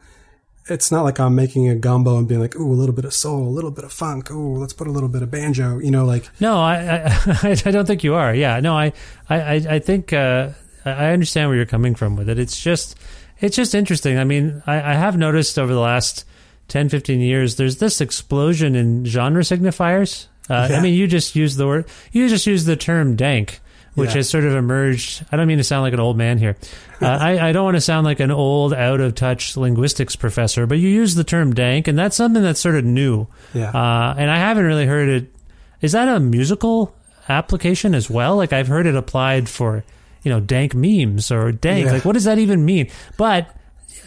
[0.70, 3.12] it's not like I'm making a gumbo and being like, ooh, a little bit of
[3.14, 5.90] soul, a little bit of funk, ooh, let's put a little bit of banjo, you
[5.90, 6.28] know, like.
[6.40, 7.06] No, I
[7.42, 8.34] I, I don't think you are.
[8.34, 8.92] Yeah, no, I
[9.28, 10.50] I I think uh,
[10.84, 12.38] I understand where you're coming from with it.
[12.38, 12.96] It's just
[13.40, 14.18] it's just interesting.
[14.18, 16.24] I mean, I, I have noticed over the last
[16.68, 20.26] 10, 15 years, there's this explosion in genre signifiers.
[20.50, 20.78] Uh, Yeah.
[20.78, 23.60] I mean, you just use the word, you just use the term dank,
[23.98, 24.16] which Yeah.
[24.16, 25.24] has sort of emerged.
[25.30, 26.56] I don't mean to sound like an old man here.
[27.02, 30.66] Uh, I, I don't want to sound like an old, out of touch linguistics professor,
[30.66, 33.26] but you use the term dank, and that's something that's sort of new.
[33.54, 33.70] Yeah.
[33.70, 35.34] Uh, and I haven't really heard it.
[35.80, 36.94] Is that a musical
[37.28, 38.36] application as well?
[38.36, 39.84] Like I've heard it applied for,
[40.22, 41.86] you know, dank memes or dank.
[41.86, 41.92] Yeah.
[41.92, 42.90] Like what does that even mean?
[43.16, 43.48] But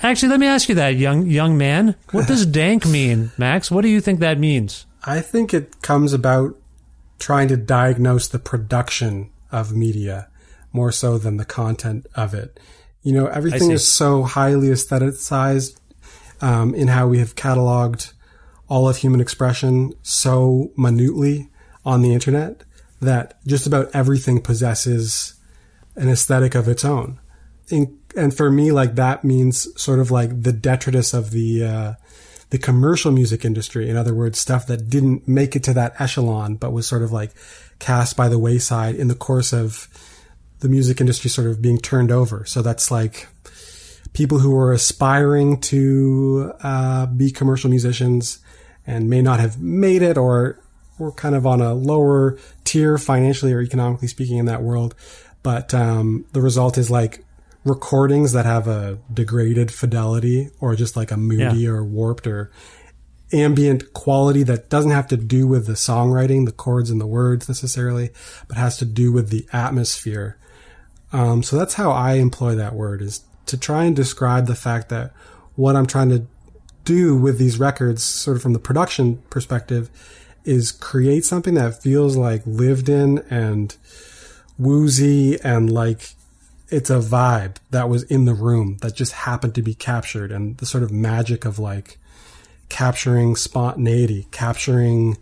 [0.03, 1.95] actually, let me ask you that, young young man.
[2.11, 3.71] What does dank mean, Max?
[3.71, 4.85] What do you think that means?
[5.03, 6.55] I think it comes about
[7.17, 10.29] trying to diagnose the production of media
[10.73, 12.59] more so than the content of it.
[13.03, 15.77] You know, everything is so highly aestheticized
[16.39, 18.13] um, in how we have cataloged
[18.67, 21.49] all of human expression so minutely
[21.83, 22.63] on the internet
[23.01, 25.33] that just about everything possesses
[25.95, 27.19] an aesthetic of its own.
[27.69, 31.93] In, and for me, like that means sort of like the detritus of the uh,
[32.51, 33.89] the commercial music industry.
[33.89, 37.11] In other words, stuff that didn't make it to that echelon, but was sort of
[37.11, 37.31] like
[37.79, 39.87] cast by the wayside in the course of
[40.59, 42.45] the music industry sort of being turned over.
[42.45, 43.27] So that's like
[44.13, 48.39] people who were aspiring to uh, be commercial musicians
[48.85, 50.59] and may not have made it or
[50.99, 54.93] were kind of on a lower tier financially or economically speaking in that world.
[55.41, 57.23] But um, the result is like
[57.63, 61.69] recordings that have a degraded fidelity or just like a moody Yeah.
[61.69, 62.51] or warped or
[63.33, 67.47] ambient quality that doesn't have to do with the songwriting, the chords and the words
[67.47, 68.09] necessarily,
[68.47, 70.37] but has to do with the atmosphere.
[71.13, 74.89] Um, so that's how I employ that word is to try and describe the fact
[74.89, 75.13] that
[75.55, 76.25] what I'm trying to
[76.83, 79.89] do with these records, sort of from the production perspective,
[80.43, 83.75] is create something that feels like lived in and
[84.57, 86.15] woozy and like
[86.71, 90.57] it's a vibe that was in the room that just happened to be captured and
[90.57, 91.99] the sort of magic of like
[92.69, 95.17] capturing spontaneity, capturing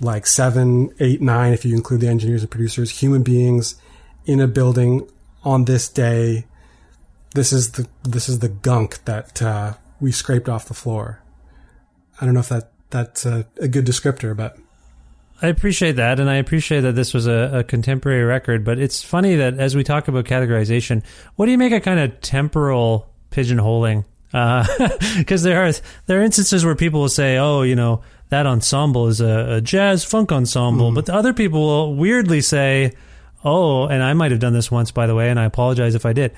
[0.00, 3.76] like seven, eight, nine, if you include the engineers and producers, human beings
[4.24, 5.06] in a building
[5.44, 6.46] on this day.
[7.34, 11.22] This is the this is the gunk that uh, we scraped off the floor.
[12.20, 14.58] I don't know if that that's a, a good descriptor, but
[15.42, 18.64] I appreciate that, and I appreciate that this was a, a contemporary record.
[18.64, 21.02] But it's funny that as we talk about categorization,
[21.34, 24.04] what do you make a kind of temporal pigeonholing?
[24.32, 24.64] Uh,
[25.18, 25.72] because there are
[26.06, 29.60] there are instances where people will say, "Oh, you know, that ensemble is a, a
[29.60, 30.94] jazz funk ensemble," hmm.
[30.94, 32.92] but the other people will weirdly say,
[33.44, 36.06] "Oh," and I might have done this once, by the way, and I apologize if
[36.06, 36.32] I did.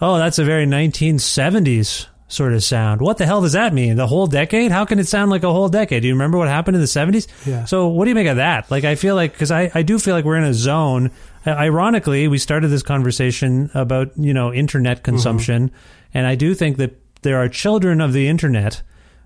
[0.00, 3.00] Oh, that's a very 1970s sort of sound.
[3.00, 3.96] What the hell does that mean?
[3.96, 4.72] The whole decade?
[4.72, 6.02] How can it sound like a whole decade?
[6.02, 7.26] Do you remember what happened in the 70s?
[7.46, 7.64] Yeah.
[7.64, 8.70] So what do you make of that?
[8.70, 11.10] Like, I feel like, because I, I do feel like we're in a zone.
[11.46, 15.04] Ironically, we started this conversation about, you know, internet mm-hmm.
[15.04, 15.70] consumption.
[16.14, 18.82] And I do think that there are children of the internet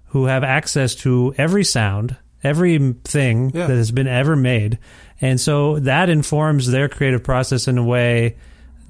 [0.06, 3.66] who have access to every sound, every thing Yeah.
[3.66, 4.78] that has been ever made.
[5.20, 8.36] And so that informs their creative process in a way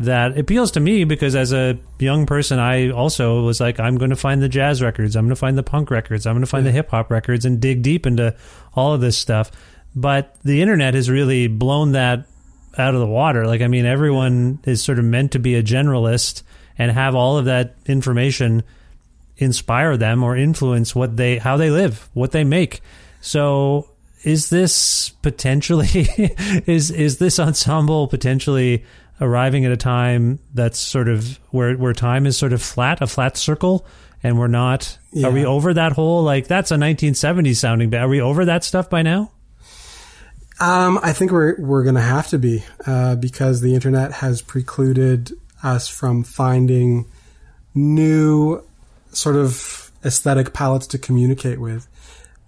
[0.01, 4.11] that appeals to me because as a young person, I also was like, I'm going
[4.11, 6.51] to find the jazz records, I'm going to find the punk records, I'm going to
[6.51, 8.37] find the hip hop records and dig deep into
[8.75, 9.51] all of this stuff.
[9.97, 12.27] But the internet has really blown that
[12.77, 13.47] out of the water.
[13.47, 16.43] Like, I mean, everyone is sort of meant to be a generalist
[16.77, 18.63] and have all of that information
[19.37, 22.81] inspire them or influence what they how they live, what they make.
[23.21, 23.91] So
[24.25, 25.87] is this potentially
[26.67, 28.85] is is this ensemble potentially
[29.21, 33.07] arriving at a time that's sort of where where time is sort of flat, a
[33.07, 33.87] flat circle,
[34.23, 38.05] and we're not are we over that whole like that's a 1970s sounding band.
[38.05, 39.33] Are we over that stuff by now?
[40.61, 45.33] Um, I think we're we're gonna have to be uh, because the internet has precluded
[45.63, 47.07] us from finding
[47.75, 48.65] new
[49.13, 51.89] sort of aesthetic palettes to communicate with.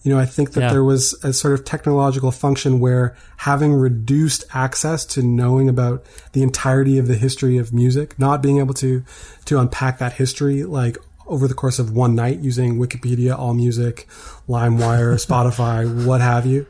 [0.02, 0.72] You know, I think that Yeah.
[0.72, 6.42] there was a sort of technological function where having reduced access to knowing about the
[6.42, 9.02] entirety of the history of music, not being able to
[9.46, 10.96] to unpack that history like
[11.26, 14.04] over the course of one night using Wikipedia, AllMusic,
[14.48, 16.66] LimeWire, Spotify, what have you,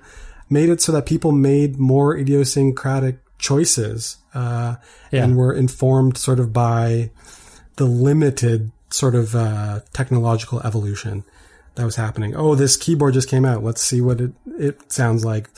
[0.50, 4.74] made it so that people made more idiosyncratic choices uh,
[5.12, 5.24] Yeah.
[5.24, 7.10] and were informed sort of by
[7.76, 11.24] the limited sort of uh, technological evolution
[11.76, 12.34] that was happening.
[12.34, 13.62] Oh, this keyboard just came out.
[13.62, 15.48] Let's see what it, it sounds like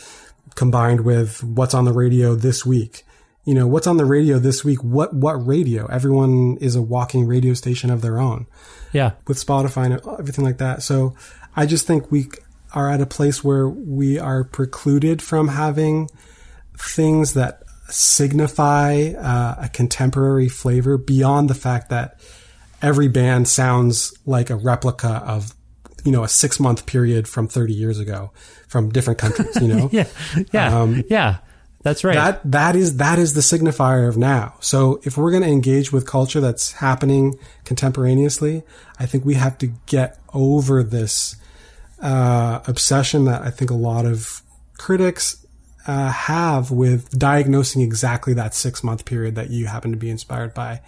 [0.55, 3.05] combined with what's on the radio this week.
[3.45, 4.83] you know, what's on the radio this week?
[4.85, 5.87] What, what radio?
[5.87, 8.47] Everyone is a walking radio station of their own.
[8.93, 9.13] Yeah.
[9.27, 10.83] With Spotify and everything like that.
[10.83, 11.17] So
[11.57, 12.29] I just think we
[12.73, 16.09] are at a place where we are precluded from having
[16.79, 22.21] things that signify uh, a contemporary flavor beyond the fact that
[22.81, 25.53] every band sounds like a replica of
[26.05, 28.31] you know a six month period from 30 years ago
[28.69, 29.89] from different countries you know?
[29.93, 30.07] Yeah.
[30.53, 30.81] Yeah.
[30.81, 31.39] Um, yeah.
[31.83, 32.15] That's right.
[32.15, 34.55] that that is that is the signifier of now.
[34.61, 38.63] So if we're going to engage with culture that's happening contemporaneously
[39.01, 41.35] i think we have to get over this
[42.01, 44.43] uh, obsession that i think a lot of
[44.79, 45.45] critics
[45.87, 50.55] uh, have with diagnosing exactly that six month period that you happen to be inspired
[50.55, 50.81] by.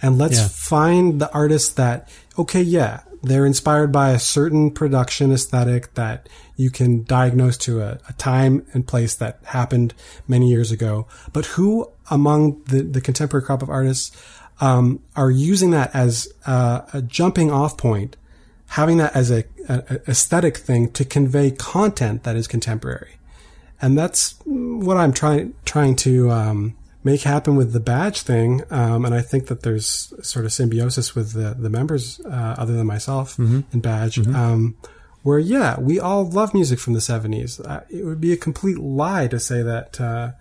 [0.00, 0.46] And let's Yeah.
[0.48, 6.70] find the artists that okay yeah they're inspired by a certain production aesthetic that you
[6.70, 9.94] can diagnose to a, a time and place that happened
[10.26, 11.06] many years ago.
[11.32, 14.16] But who among the, the contemporary crop of artists
[14.60, 18.16] um, are using that as a jumping off point
[18.72, 23.18] having that as a a aesthetic thing to convey content that is contemporary?
[23.80, 26.76] And that's what I'm trying trying to um,
[27.08, 28.62] make happen with the badge thing.
[28.70, 32.74] Um, and I think that there's sort of symbiosis with the the members, uh, other
[32.74, 33.38] than myself,
[33.72, 34.18] in badge.
[34.28, 34.76] Um,
[35.22, 37.66] where yeah, we all love music from the '70s.
[37.66, 40.32] Uh, it would be a complete lie to say that uh,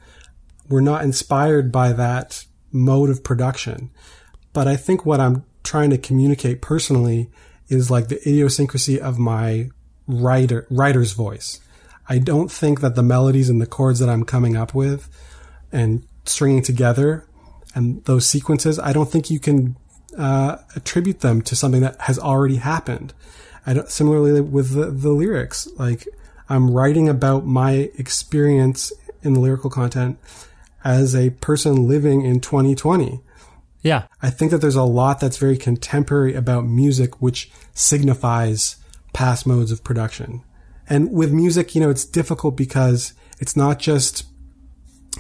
[0.67, 3.89] we're not inspired by that mode of production.
[4.51, 7.29] But I think what I'm trying to communicate personally
[7.69, 9.69] is like the idiosyncrasy of my
[10.05, 11.61] writer writer's voice.
[12.09, 15.09] I don't think that the melodies and the chords that I'm coming up with
[15.71, 17.27] and stringing together
[17.75, 19.77] and those sequences, I don't think you can
[20.17, 23.13] uh, attribute them to something that has already happened.
[23.65, 26.07] I don't, similarly with the, the lyrics, like
[26.49, 30.17] I'm writing about my experience in the lyrical content
[30.83, 33.19] as a person living in 2020.
[33.81, 38.77] yeah I think that there's a lot that's very contemporary about music, which signifies
[39.13, 40.43] past modes of production.
[40.89, 44.25] And with music, you know, it's difficult because it's not just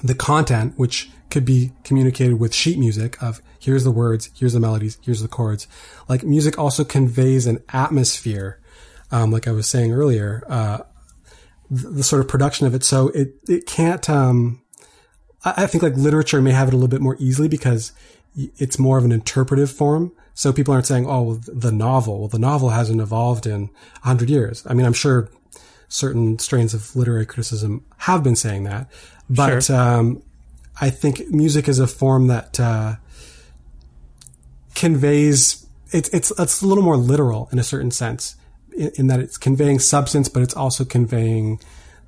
[0.03, 4.59] the content, which could be communicated with sheet music of here's the words, here's the
[4.59, 5.67] melodies, here's the chords.
[6.07, 8.59] Like music also conveys an atmosphere.
[9.11, 10.79] Um, like I was saying earlier, uh,
[11.69, 12.83] the, the sort of production of it.
[12.83, 14.61] So it, it can't, um,
[15.43, 17.91] I I think like literature may have it a little bit more easily because
[18.35, 20.11] it's more of an interpretive form.
[20.33, 22.19] So people aren't saying, oh, well, the novel.
[22.19, 23.69] Well, the novel hasn't evolved in
[24.03, 24.63] a hundred years.
[24.67, 25.29] I mean, I'm sure
[25.87, 28.89] certain strains of literary criticism have been saying that,
[29.29, 29.75] but, Sure.
[29.75, 30.21] um,
[30.79, 32.95] I think music is a form that, uh,
[34.75, 38.35] conveys, it's, it's, it's a little more literal in a certain sense
[38.75, 41.59] in, in that it's conveying substance, but it's also conveying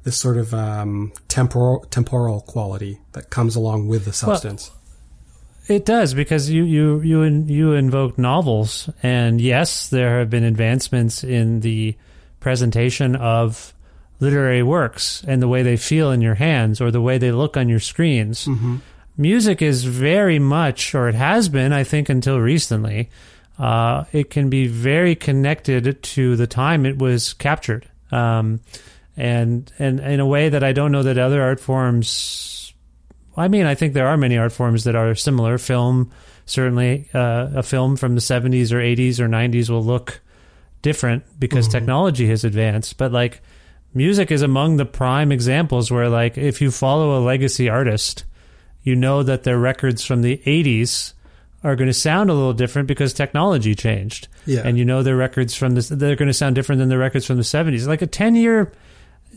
[0.04, 4.72] this sort of, um, temporal, temporal quality that comes along with the substance.
[5.68, 10.44] It does because you you you in, you invoke novels, and yes, there have been
[10.44, 11.96] advancements in the
[12.40, 13.72] presentation of
[14.20, 17.58] literary works and the way they feel in your hands or the way they look
[17.58, 18.48] on your screens.
[19.18, 23.10] Music is very much, or it has been, I think, until recently.
[23.58, 28.62] Uh, it can be very connected to the time it was captured, um,
[29.18, 32.60] and and in a way that I don't know that other art forms
[33.40, 35.58] I mean, I think there are many art forms that are similar.
[35.58, 36.12] Film,
[36.46, 40.20] certainly, uh, a film from the 70s or 80s or 90s will look
[40.82, 42.98] different because technology has advanced.
[42.98, 43.42] But like,
[43.94, 48.24] music is among the prime examples where, like, if you follow a legacy artist,
[48.84, 51.14] you know that their records from the 80s
[51.64, 54.28] are going to sound a little different because technology changed.
[54.46, 54.62] Yeah.
[54.64, 57.26] And you know their records from this, they're going to sound different than the records
[57.26, 57.88] from the 70s.
[57.88, 58.72] Like a 10 year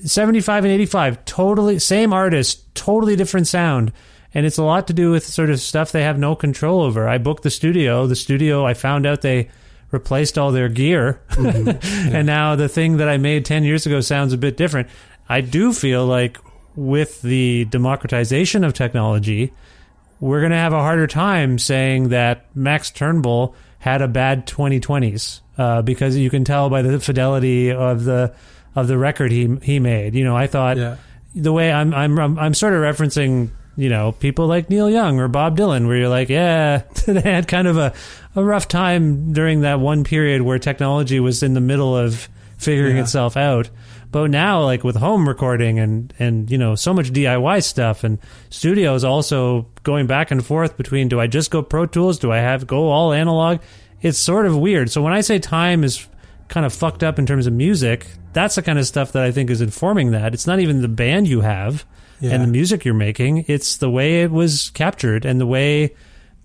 [0.05, 3.93] 75 and 85 totally same artist totally different sound
[4.35, 7.09] and it's a lot to do with sort of stuff they have no control over
[7.09, 9.49] i booked the studio the studio i found out they
[9.93, 14.33] replaced all their gear and now the thing that i made 10 years ago sounds
[14.33, 14.89] a bit different
[15.29, 16.39] i do feel like
[16.75, 19.53] with the democratization of technology
[20.19, 25.41] we're going to have a harder time saying that max turnbull had a bad 2020s
[25.59, 28.33] uh, because you can tell by the fidelity of the
[28.75, 30.15] of the record he he made.
[30.15, 30.97] You know, I thought Yeah.
[31.35, 35.29] the way I'm I'm, I'm sort of referencing you know people like Neil Young or
[35.29, 37.93] Bob Dylan, where you're like, yeah, they had kind of a
[38.35, 42.97] a rough time during that one period where technology was in the middle of figuring
[42.97, 43.03] Yeah.
[43.03, 43.69] itself out.
[44.11, 48.19] But now, like with home recording and and you know so much DIY stuff and
[48.51, 52.39] studios also going back and forth between do I just go Pro Tools, do I
[52.39, 53.61] have go all analog?
[54.03, 54.91] It's sort of weird.
[54.91, 56.07] So when I say time is
[56.49, 59.31] kind of fucked up in terms of music, that's the kind of stuff that I
[59.31, 60.35] think is informing that.
[60.35, 61.87] It's not even the band you have
[62.23, 62.35] Yeah.
[62.35, 65.95] and the music you're making, it's the way it was captured and the way,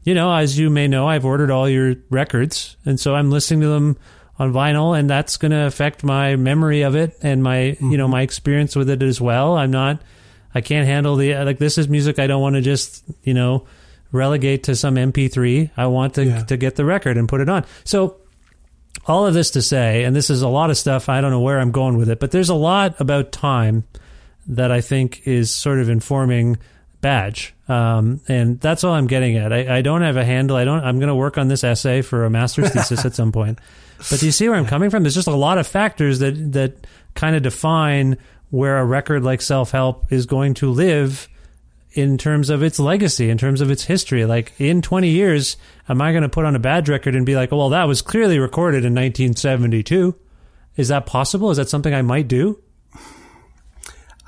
[0.04, 2.76] you know, as you may know, I've ordered all your records.
[2.84, 3.98] And so I'm listening to them
[4.40, 8.06] on vinyl and that's going to affect my memory of it and my, you know,
[8.06, 8.12] mm-hmm.
[8.12, 9.56] my experience with it as well.
[9.56, 10.02] I'm not,
[10.54, 13.68] I can't handle the, like, this is music I don't want to just, you know,
[14.12, 15.70] relegate to some MP3.
[15.78, 16.44] I want to, Yeah.
[16.46, 17.66] to get the record and put it on.
[17.84, 18.18] So,
[19.06, 21.40] all of this to say, and this is a lot of stuff, I don't know
[21.40, 23.84] where I'm going with it, but there's a lot about time
[24.48, 26.58] that I think is sort of informing
[27.02, 27.54] badge.
[27.68, 29.52] Um, and that's all I'm getting at.
[29.54, 30.56] I, I don't have a handle.
[30.56, 33.32] I don't, I'm going to work on this essay for a master's thesis at some
[33.32, 33.60] point.
[34.10, 35.04] But do you see where I'm coming from?
[35.04, 38.18] There's just a lot of factors that, that kind of define
[38.50, 41.28] where a record like self help is going to live
[41.92, 44.26] in terms of its legacy, in terms of its history.
[44.26, 45.58] Like in 20 years,
[45.90, 48.02] am I going to put on a badge record and be like, well, that was
[48.02, 50.16] clearly recorded in 1972?
[50.76, 51.50] Is that possible?
[51.50, 52.62] Is that something I might do?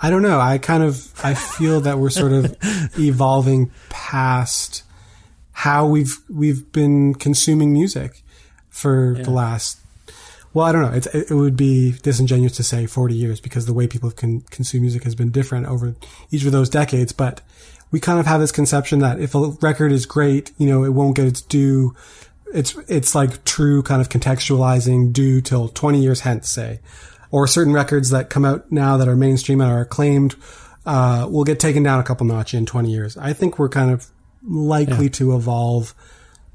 [0.01, 0.39] I don't know.
[0.39, 2.55] I kind of I feel that we're sort of
[2.99, 4.83] evolving past
[5.51, 8.23] how we've we've been consuming music
[8.69, 9.79] for the last.
[10.53, 10.93] Well, I don't know.
[10.93, 14.81] It's, it would be disingenuous to say 40 years because the way people can consume
[14.81, 15.95] music has been different over
[16.31, 17.11] each of those decades.
[17.11, 17.41] But
[17.91, 20.93] we kind of have this conception that if a record is great, you know, it
[20.93, 21.95] won't get its due.
[22.53, 26.79] It's it's like true kind of contextualizing due till 20 years hence, say
[27.31, 30.35] or certain records that come out now that are mainstream and are acclaimed
[30.85, 33.17] uh, will get taken down a couple notch in 20 years.
[33.17, 34.07] I think we're kind of
[34.43, 35.93] likely to evolve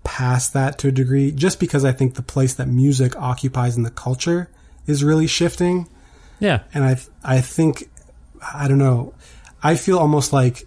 [0.02, 3.82] past that to a degree, just because I think the place that music occupies in
[3.82, 4.50] the culture
[4.86, 5.88] is really shifting.
[6.40, 6.62] Yeah.
[6.74, 7.88] And I, I think,
[8.52, 9.14] I don't know,
[9.62, 10.66] I feel almost like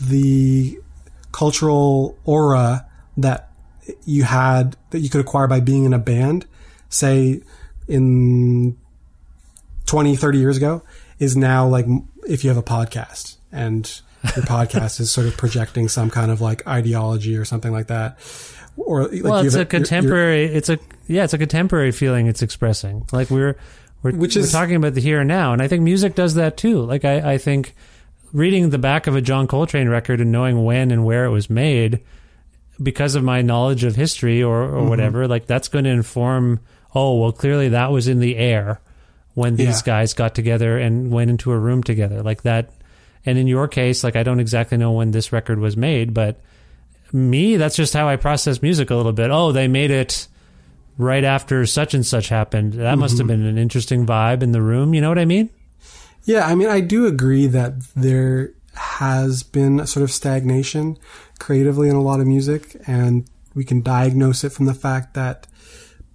[0.00, 0.78] the
[1.32, 2.86] cultural aura
[3.16, 3.50] that
[4.04, 6.46] you had, that you could acquire by being in a band,
[6.88, 7.42] say
[7.88, 8.76] in
[9.90, 10.82] 20, 30 years ago,
[11.18, 11.84] is now like
[12.28, 14.00] if you have a podcast and
[14.36, 18.16] your podcast is sort of projecting some kind of like ideology or something like that.
[18.76, 20.44] Or like well, it's have a contemporary.
[20.44, 20.78] it's a
[21.08, 23.04] yeah, it's a contemporary feeling it's expressing.
[23.10, 23.56] Like we're
[24.02, 26.34] we're, Which we're is- talking about the here and now, and I think music does
[26.36, 26.82] that too.
[26.82, 27.74] Like I, I think
[28.32, 31.50] reading the back of a John Coltrane record and knowing when and where it was
[31.50, 32.00] made,
[32.80, 34.88] because of my knowledge of history or or Mm-hmm.
[34.88, 36.60] whatever, like that's going to inform.
[36.94, 38.80] Oh well, clearly that was in the air
[39.34, 39.86] when these Yeah.
[39.86, 42.70] guys got together and went into a room together, like that.
[43.24, 46.40] And in your case, like I don't exactly know when this record was made, but
[47.12, 49.30] me, that's just how I process music a little bit.
[49.30, 50.26] Oh, they made it
[50.96, 52.74] right after such and such happened.
[52.74, 53.42] That must have mm-hmm.
[53.42, 54.94] been an interesting vibe in the room.
[54.94, 55.50] You know what I mean?
[56.24, 60.98] Yeah, I mean, I do agree that there has been a sort of stagnation
[61.38, 65.46] creatively in a lot of music, and we can diagnose it from the fact that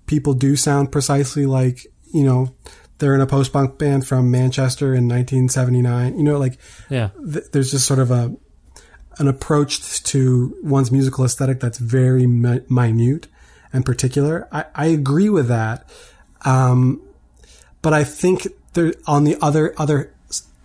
[0.05, 2.55] people do sound precisely like, you know,
[2.97, 6.17] they're in a post punk band from Manchester in 1979.
[6.17, 6.57] You know, like,
[6.89, 7.09] Yeah.
[7.31, 8.33] th- there's just sort of a,
[9.17, 13.27] an approach to one's musical aesthetic that's very mi- minute
[13.73, 14.47] and particular.
[14.51, 15.89] I, I agree with that.
[16.43, 17.01] Um,
[17.81, 20.11] but I think there, on the other, other,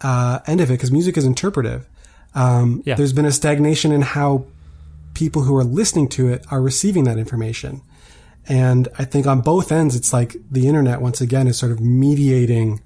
[0.03, 1.87] uh, end of it, because music is interpretive,
[2.35, 2.95] um, Yeah.
[2.95, 4.45] there's been a stagnation in how
[5.15, 7.83] people who are listening to it are receiving that information.
[8.49, 11.81] And I think on both ends, it's like the internet once again is sort of
[11.81, 12.81] mediating,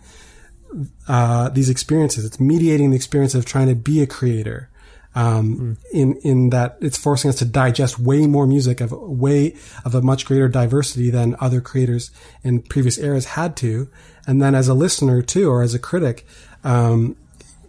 [1.09, 2.25] uh, these experiences.
[2.25, 4.71] It's mediating the experience of trying to be a creator.
[5.17, 9.55] Um, in, in that it's forcing us to digest way more music of a way
[9.85, 12.11] of a much greater diversity than other creators
[12.43, 13.89] in previous eras had to.
[14.27, 16.27] And then as a listener too, or as a critic,
[16.65, 17.17] um,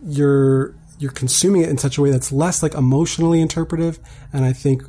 [0.03, 3.99] you're, you're consuming it in such a way that's less like emotionally interpretive.
[4.33, 4.81] And I think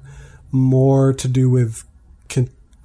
[0.50, 1.84] more to do with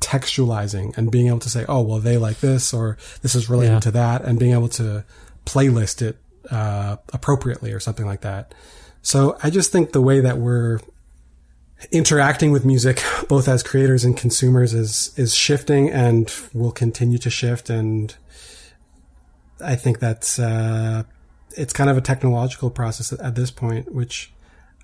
[0.01, 3.73] contextualizing and being able to say, oh, well, they like this or this is related
[3.73, 3.79] Yeah.
[3.81, 5.03] to that and being able to
[5.45, 6.17] playlist it,
[6.49, 8.53] uh, appropriately or something like that.
[9.01, 10.79] So I just think the way that we're
[11.91, 17.29] interacting with music, both as creators and consumers is, is shifting and will continue to
[17.29, 17.69] shift.
[17.69, 18.15] And
[19.63, 21.03] I think that's, uh,
[21.57, 24.31] it's kind of a technological process at, at this point, which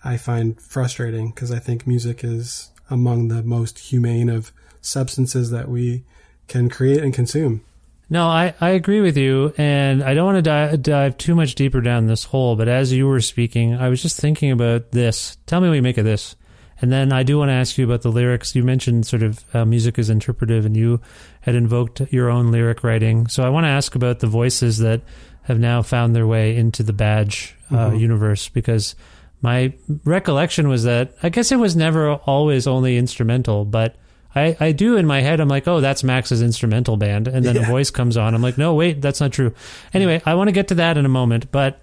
[0.04, 4.52] I find frustrating because I think music is among the most humane of
[4.88, 6.04] substances that we
[6.48, 7.62] can create and consume.
[8.10, 11.56] No, I, I agree with you, and I don't want to dive, dive too much
[11.56, 12.56] deeper down this hole.
[12.56, 15.38] But as you were speaking, I was just thinking about this.
[15.46, 16.38] Tell me what you make of this,
[16.80, 18.56] and then I do want to ask you about the lyrics.
[18.56, 21.02] You mentioned sort of uh, music is interpretive, and you
[21.42, 23.28] had invoked your own lyric writing.
[23.28, 25.02] So I want to ask about the voices that
[25.44, 28.96] have now found their way into the badge uh, universe because
[29.42, 29.74] my
[30.04, 33.96] recollection was that I guess it was never always only instrumental, but
[34.38, 35.40] I, I do in my head.
[35.40, 38.34] I'm like, oh, that's Max's instrumental band, and then a voice comes on.
[38.34, 39.54] I'm like, no, wait, that's not true.
[39.94, 41.52] Anyway, I want to get to that in a moment.
[41.52, 41.80] But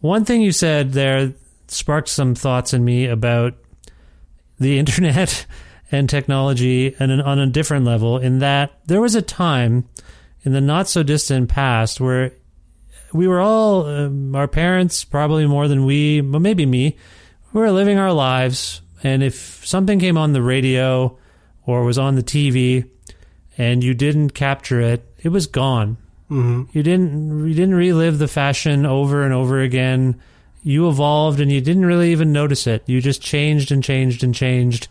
[0.00, 1.32] one thing you said there
[1.68, 3.54] sparked some thoughts in me about
[4.58, 5.46] the internet
[5.92, 8.18] and technology and an, on a different level.
[8.18, 9.88] In that there was a time
[10.42, 12.32] in the not so distant past where
[13.12, 16.96] we were all um, our parents probably more than we but maybe me
[17.52, 21.18] we were living our lives and if something came on the radio
[21.70, 22.88] or was on the tv
[23.56, 25.96] and you didn't capture it it was gone.
[26.28, 30.20] Hmm you didn't you didn't relive the fashion over and over again.
[30.62, 32.82] You evolved and you didn't really even notice it.
[32.86, 34.88] You just changed and changed and changed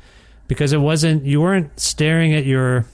[0.47, 2.85] because it wasn't you weren't staring at your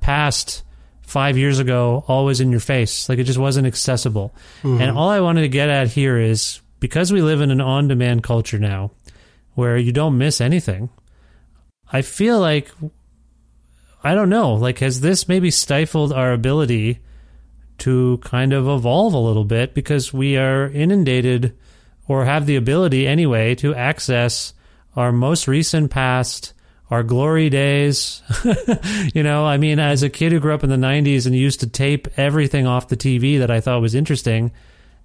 [0.00, 0.62] past
[1.02, 3.08] five years ago always in your face.
[3.08, 4.34] Like it just wasn't accessible.
[4.80, 8.22] And all i wanted to get at here is because we live in an on-demand
[8.22, 8.90] culture now
[9.54, 10.88] where you don't miss anything
[11.92, 12.70] i feel like
[14.02, 16.98] i don't know like has this maybe stifled our ability
[17.80, 21.56] to kind of evolve a little bit because we are inundated
[22.06, 24.52] or have the ability anyway to access
[24.96, 26.52] our most recent past,
[26.90, 28.20] our glory days.
[29.14, 31.60] you know, I mean, as a kid who grew up in the 90s and used
[31.60, 34.52] to tape everything off the TV that I thought was interesting,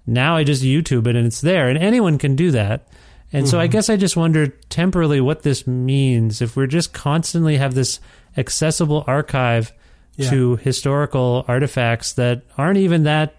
[0.06, 2.88] now I just YouTube it and it's there, and anyone can do that.
[3.32, 3.72] And so I mm-hmm.
[3.72, 8.00] guess I just wonder temporarily what this means if we're just constantly have this
[8.36, 9.72] accessible archive
[10.16, 10.30] Yeah.
[10.30, 13.36] to historical artifacts that aren't even that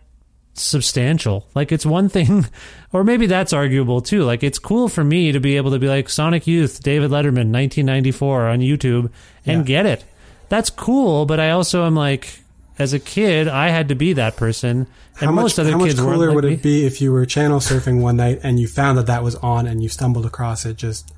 [0.53, 1.47] substantial.
[1.55, 2.45] Like it's one thing,
[2.93, 4.23] or maybe that's arguable too.
[4.23, 7.51] Like it's cool for me to be able to be like Sonic Youth, David Letterman,
[7.53, 9.11] 1994 on YouTube
[9.45, 9.63] and Yeah.
[9.63, 10.03] get it.
[10.49, 12.41] That's cool, but I also am like,
[12.79, 14.87] as a kid, I had to be that person,
[15.19, 17.11] and How most much, other how much kids cooler like would it be if you
[17.11, 20.25] were channel surfing one night and you found that that was on and you stumbled
[20.25, 21.11] across it just,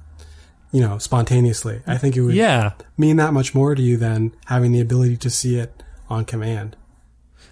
[0.71, 1.81] you know, spontaneously?
[1.85, 5.17] I think it would Yeah, mean that much more to you than having the ability
[5.17, 6.75] to see it on command.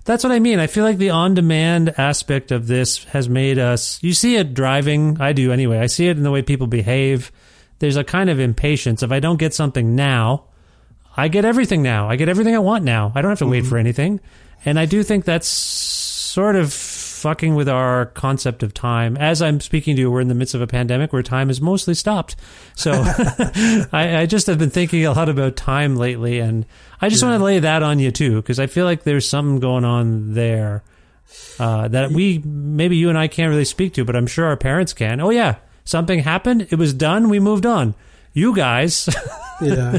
[0.05, 0.59] That's what I mean.
[0.59, 4.01] I feel like the on demand aspect of this has made us.
[4.01, 5.17] You see it driving.
[5.19, 5.79] I do anyway.
[5.79, 7.29] I see it in the way people behave.
[7.79, 9.03] There's a kind of impatience.
[9.03, 10.45] If I don't get something now,
[11.17, 12.07] I get everything now.
[12.07, 13.11] I get everything I want now.
[13.15, 14.19] I don't have to wait for anything.
[14.63, 19.17] And I do think that's sort of fucking with our concept of time.
[19.17, 21.59] As I'm speaking to you, we're in the midst of a pandemic where time is
[21.59, 22.35] mostly stopped.
[22.75, 22.91] So
[23.91, 26.65] I, I just have been thinking a lot about time lately, and
[27.01, 29.59] I just want to lay that on you too, because I feel like there's something
[29.59, 30.83] going on there
[31.59, 34.57] uh, that we maybe you and I can't really speak to, but I'm sure our
[34.57, 35.19] parents can.
[35.19, 35.55] Oh yeah,
[35.85, 36.67] something happened.
[36.69, 37.29] It was done.
[37.29, 37.95] We moved on.
[38.33, 39.09] You guys,
[39.61, 39.97] Yeah.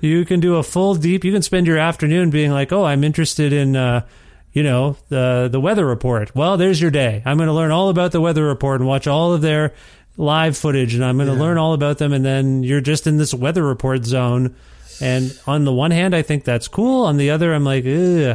[0.00, 1.24] you can do a full deep.
[1.24, 4.06] You can spend your afternoon being like, "Oh, I'm interested in." Uh,
[4.52, 6.34] you know the the weather report.
[6.34, 7.22] Well, there's your day.
[7.26, 9.74] I'm going to learn all about the weather report and watch all of their
[10.16, 11.40] live footage, and I'm going to Yeah.
[11.40, 12.12] learn all about them.
[12.14, 14.56] And then you're just in this weather report zone.
[14.98, 17.04] And on the one hand, I think that's cool.
[17.04, 17.84] On the other, I'm like,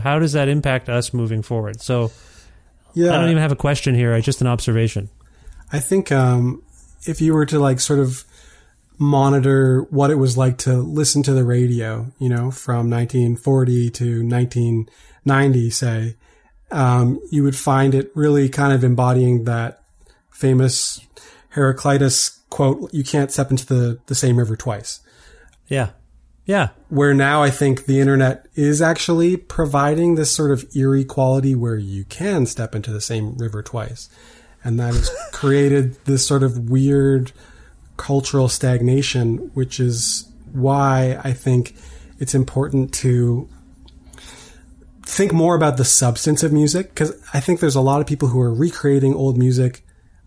[0.03, 1.81] how does that impact us moving forward?
[1.81, 2.11] So
[2.93, 3.13] Yeah.
[3.13, 4.13] I don't even have a question here.
[4.13, 5.09] It's just an observation.
[5.73, 6.61] I think um,
[7.07, 8.23] if you were to like sort of
[9.01, 14.23] monitor what it was like to listen to the radio, you know, from 1940 to
[14.23, 16.15] 1990, say,
[16.69, 19.81] um, you would find it really kind of embodying that
[20.29, 21.01] famous
[21.49, 24.99] Heraclitus quote, you can't step into the, the same river twice.
[25.67, 25.89] Yeah.
[26.45, 26.69] Yeah.
[26.89, 31.75] Where now I think the internet is actually providing this sort of eerie quality where
[31.75, 34.09] you can step into the same river twice.
[34.63, 37.31] And that has created this sort of weird
[37.97, 41.75] cultural stagnation, which is why I think
[42.19, 43.47] it's important to
[45.03, 48.29] think more about the substance of music because I think there's a lot of people
[48.29, 49.83] who are recreating old music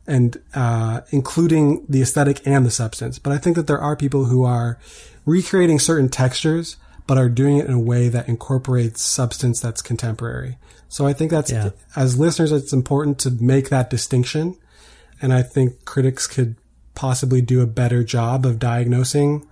[0.07, 3.19] and uh, including the aesthetic and the substance.
[3.19, 4.79] But I think that there are people who are
[5.25, 10.59] recreating certain textures, but are doing it in a way that incorporates substance that's contemporary.
[10.89, 11.71] So I think that's Yeah.
[11.97, 14.57] as listeners, it's important to make that distinction.
[15.23, 16.57] And I think critics could
[16.95, 19.47] possibly do a better job of diagnosing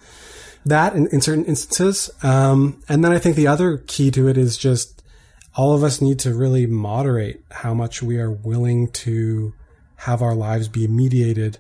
[0.65, 2.09] that in, in certain instances.
[2.23, 5.03] Um, and then I think the other key to it is just
[5.57, 9.53] all of us need to really moderate how much we are willing to
[9.97, 11.59] have our lives be mediated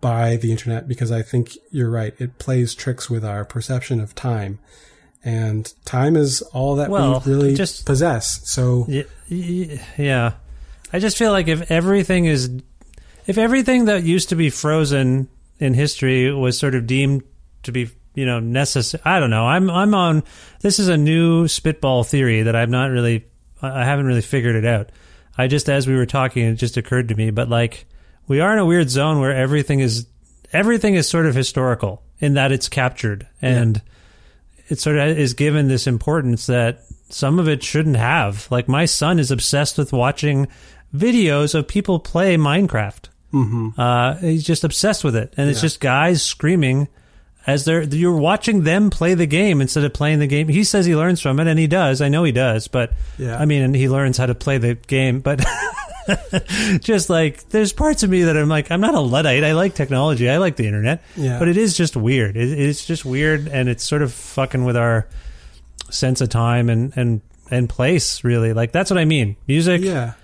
[0.00, 2.14] by the internet because I think you're right.
[2.18, 4.58] It plays tricks with our perception of time.
[5.22, 8.40] And time is all that Well, we really just- possess.
[8.48, 8.86] So
[9.28, 10.32] Yeah.
[10.92, 12.50] I just feel like if everything is,
[13.26, 17.22] if everything that used to be frozen in history was sort of deemed
[17.64, 19.02] to be, you know, necessary.
[19.04, 19.46] I don't know.
[19.46, 20.22] I'm, I'm on,
[20.60, 23.26] this is a new spitball theory that I've not really,
[23.60, 24.90] I haven't really figured it out.
[25.36, 27.86] I just, as we were talking, it just occurred to me, but like,
[28.26, 30.06] we are in a weird zone where everything is,
[30.52, 33.82] everything is sort of historical in that it's captured and,
[34.70, 38.46] it sort of is given this importance that some of it shouldn't have.
[38.50, 40.46] Like my son is obsessed with watching
[40.94, 43.08] videos of people play Minecraft.
[43.32, 43.80] Mm-hmm.
[43.80, 45.62] Uh, he's just obsessed with it, and it's Yeah.
[45.62, 46.88] just guys screaming
[47.46, 50.48] as they're you're watching them play the game instead of playing the game.
[50.48, 52.00] He says he learns from it, and he does.
[52.02, 53.38] I know he does, but Yeah.
[53.38, 55.44] I mean, and he learns how to play the game, but.
[56.80, 59.44] just like there's parts of me that I'm like I'm not a luddite.
[59.44, 60.28] I like technology.
[60.28, 61.02] I like the internet.
[61.14, 61.38] Yeah.
[61.38, 62.36] But it is just weird.
[62.36, 65.06] It, it's just weird, and it's sort of fucking with our
[65.90, 67.20] sense of time and and
[67.50, 68.24] and place.
[68.24, 69.36] Really, like that's what I mean.
[69.46, 69.82] Music.
[69.82, 70.14] Yeah.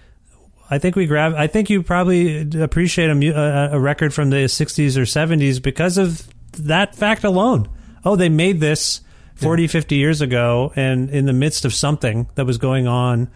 [0.69, 1.35] I think we grab.
[1.35, 6.27] I think you probably appreciate a, a, record from the '60s or '70s because of
[6.59, 7.69] that fact alone.
[8.05, 9.01] Oh, they made this
[9.37, 13.29] 40, 50 years ago, and in the midst of something that was going on.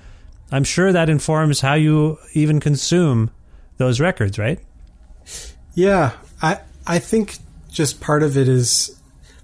[0.51, 3.31] I'm sure that informs how you even consume
[3.77, 4.59] those records, right?
[5.75, 6.13] Yeah,
[6.43, 7.37] I I think
[7.71, 8.99] just part of it is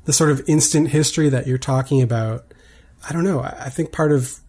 [0.05, 2.53] the sort of instant history that you're talking about.
[3.09, 3.41] I don't know.
[3.41, 4.41] I I think part of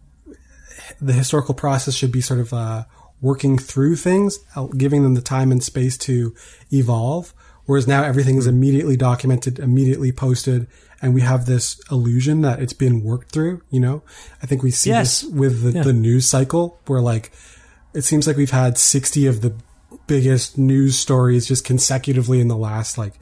[0.99, 2.85] the historical process should be sort of uh,
[3.21, 4.39] working through things,
[4.77, 6.35] giving them the time and space to
[6.71, 7.33] evolve.
[7.65, 10.67] Whereas now everything is immediately documented, immediately posted,
[11.01, 13.61] and we have this illusion that it's been worked through.
[13.69, 14.03] You know,
[14.41, 15.21] I think we see Yes.
[15.21, 15.83] this with the, Yeah.
[15.83, 17.31] the news cycle, where like
[17.93, 19.53] it seems like we've had 60 of the
[20.05, 23.13] biggest news stories just consecutively in the last like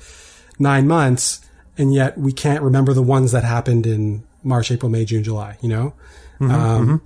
[0.59, 1.41] nine months,
[1.77, 5.57] and yet we can't remember the ones that happened in March, April, May, June, July.
[5.61, 5.93] You know,
[6.41, 7.01] um,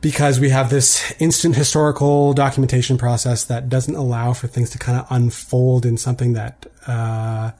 [0.00, 4.98] because we have this instant historical documentation process that doesn't allow for things to kind
[4.98, 7.50] of unfold in something that uh,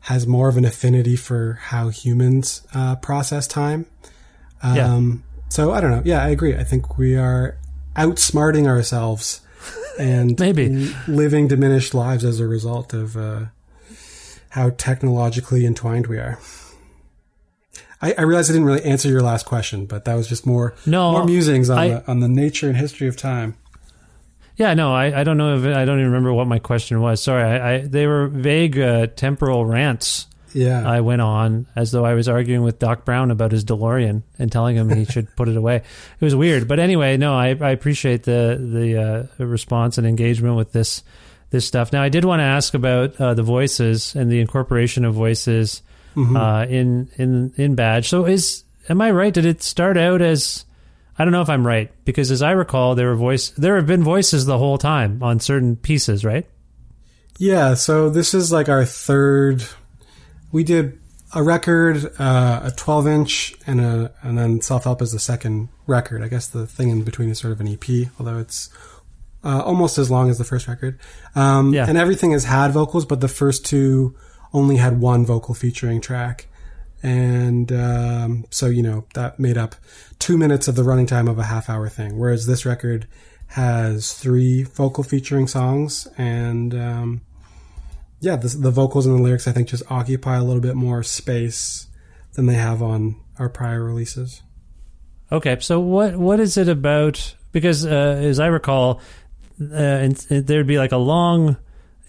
[0.00, 3.86] has more of an affinity for how humans uh, process time.
[4.64, 4.92] Yeah.
[4.92, 6.02] Um, so I don't know.
[6.04, 6.56] Yeah, I agree.
[6.56, 7.56] I think we are
[7.96, 9.40] outsmarting ourselves
[9.98, 10.68] and Maybe.
[11.06, 13.46] living diminished lives as a result of uh,
[14.50, 16.38] how technologically entwined we are.
[18.00, 20.74] I, I realize I didn't really answer your last question, but that was just more
[20.86, 23.56] No, more musings on I- the on the nature and history of time.
[24.56, 27.22] Yeah, no, I, I don't know if I don't even remember what my question was.
[27.22, 30.26] Sorry, I, I they were vague uh, temporal rants.
[30.54, 34.22] Yeah, I went on as though I was arguing with Doc Brown about his DeLorean
[34.38, 35.76] and telling him he should put it away.
[35.76, 40.56] It was weird, but anyway, no, I, I appreciate the the uh, response and engagement
[40.56, 41.04] with this
[41.50, 41.92] this stuff.
[41.92, 45.82] Now, I did want to ask about uh, the voices and the incorporation of voices
[46.36, 48.08] uh, in in in Badge.
[48.08, 49.32] So, is am I right?
[49.32, 50.64] Did it start out as
[51.18, 53.86] I don't know if I'm right because, as I recall, there were voice there have
[53.86, 56.46] been voices the whole time on certain pieces, right?
[57.38, 59.64] Yeah, so this is like our third.
[60.50, 60.98] We did
[61.34, 65.68] a record, uh, a 12 inch, and a and then self help is the second
[65.86, 66.22] record.
[66.22, 68.70] I guess the thing in between is sort of an EP, although it's
[69.44, 70.98] uh, almost as long as the first record.
[71.34, 71.86] Um, Yeah.
[71.88, 74.16] And everything has had vocals, but the first two
[74.52, 76.46] only had one vocal featuring track.
[77.02, 79.76] And um, so, you know, that made up
[80.18, 82.18] two minutes of the running time of a half hour thing.
[82.18, 83.06] Whereas this record
[83.48, 86.08] has three vocal featuring songs.
[86.18, 87.20] And um,
[88.20, 91.02] yeah, the, the vocals and the lyrics, I think, just occupy a little bit more
[91.02, 91.86] space
[92.32, 94.42] than they have on our prior releases.
[95.30, 97.34] Okay, so what what is it about?
[97.52, 97.88] Because uh,
[98.22, 99.00] as I recall,
[99.60, 101.56] uh, there'd be like a long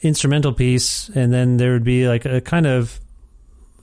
[0.01, 2.99] instrumental piece, and then there would be like a kind of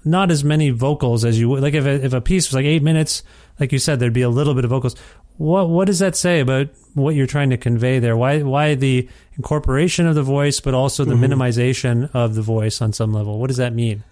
[0.05, 1.62] not as many vocals as you would.
[1.62, 3.23] Like if a, if a piece was like eight minutes,
[3.59, 4.95] like you said, there'd be a little bit of vocals.
[5.37, 8.17] What what does that say about what you're trying to convey there?
[8.17, 12.93] Why why the incorporation of the voice, but also the minimization of the voice on
[12.93, 13.39] some level?
[13.39, 14.05] What does that mean?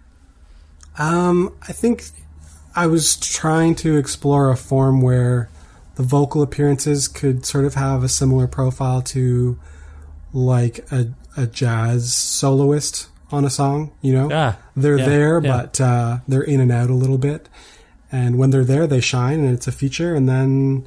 [0.98, 2.04] Um, I think
[2.76, 5.48] I was trying to explore a form where
[5.94, 9.58] the vocal appearances could sort of have a similar profile to
[10.32, 11.06] like a,
[11.36, 14.28] a jazz soloist on a song, you know?
[14.32, 15.56] Ah, they're yeah, there, yeah.
[15.56, 17.48] but uh, they're in and out a little bit.
[18.12, 20.14] And when they're there, they shine and it's a feature.
[20.14, 20.86] And then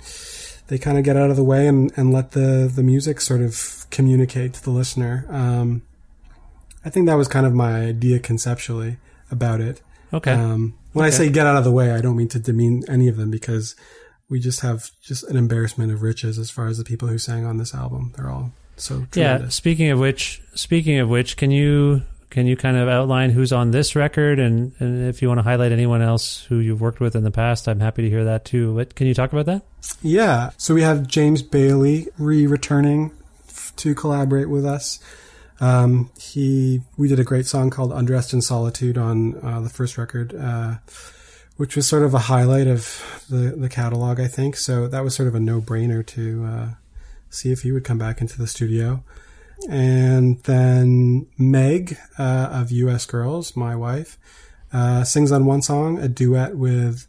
[0.67, 3.41] they kind of get out of the way and, and let the, the music sort
[3.41, 5.25] of communicate to the listener.
[5.29, 5.81] Um,
[6.85, 8.97] I think that was kind of my idea conceptually
[9.29, 9.81] about it.
[10.13, 10.31] Okay.
[10.31, 13.07] Um, when I say get out of the way, I don't mean to demean any
[13.07, 13.75] of them because
[14.29, 17.45] we just have just an embarrassment of riches as far as the people who sang
[17.45, 18.13] on this album.
[18.15, 19.49] They're all so Yeah.
[19.49, 23.71] Speaking of which, speaking of which, can you can you kind of outline who's on
[23.71, 27.15] this record, and, and if you want to highlight anyone else who you've worked with
[27.15, 28.75] in the past, I'm happy to hear that too.
[28.75, 29.63] What can you talk about that?
[30.01, 30.51] Yeah.
[30.57, 33.11] So we have James Baley re-returning
[33.47, 34.99] f- to collaborate with us.
[35.59, 39.97] Um, he, we did a great song called Undressed in Solitude on uh, the first
[39.97, 40.75] record, uh,
[41.55, 44.57] which was sort of a highlight of the, the catalog, I think.
[44.57, 46.67] So that was sort of a no-brainer to uh,
[47.29, 49.03] see if he would come back into the studio.
[49.69, 54.17] And then Meg uh, of US Girls, my wife,
[54.71, 57.07] uh, sings on one song a duet with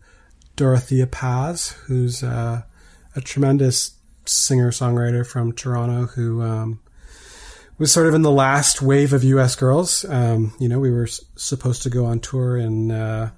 [0.56, 2.62] Dorothea Paas, who's uh,
[3.14, 3.92] a tremendous
[4.24, 6.80] singer songwriter from Toronto who um,
[7.78, 9.54] was sort of in the last wave of U.S.
[9.54, 10.04] girls.
[10.06, 13.30] Um, you know, we were s- supposed to go on tour in uh,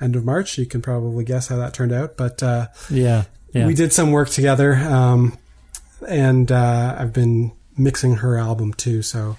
[0.00, 0.58] end of March.
[0.58, 3.24] You can probably guess how that turned out, but uh, Yeah.
[3.52, 3.66] Yeah.
[3.66, 5.38] we did some work together, um,
[6.08, 9.02] and uh, I've been mixing her album too.
[9.02, 9.36] So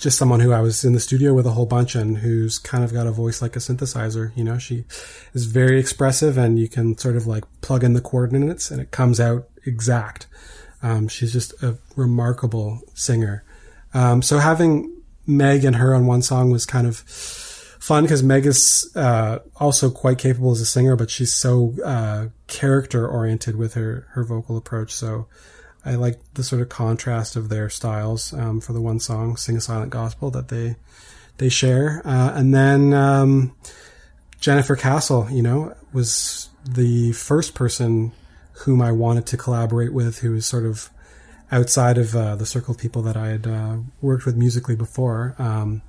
[0.00, 2.84] just someone who I was in the studio with a whole bunch and who's kind
[2.84, 4.36] of got a voice like a synthesizer.
[4.36, 4.84] You know, she
[5.32, 8.90] is very expressive, and you can sort of like plug in the coordinates, and it
[8.90, 10.26] comes out exact.
[10.82, 13.44] Um, she's just a remarkable singer.
[13.94, 14.94] Um, so having
[15.26, 19.90] Meg and her on one song was kind of fun because Meg is uh, also
[19.90, 24.56] quite capable as a singer, but she's so uh, character oriented with her her vocal
[24.56, 24.92] approach.
[24.92, 25.28] So
[25.84, 29.56] I like the sort of contrast of their styles um, for the one song "Sing
[29.56, 30.76] a Silent Gospel" that they
[31.38, 33.54] they share, uh, and then um,
[34.40, 38.12] Jennifer Castle, you know, was the first person
[38.64, 40.90] whom I wanted to collaborate with, who was sort of
[41.50, 45.34] outside of uh, the circle of people that I had uh, worked with musically before.
[45.38, 45.82] Um,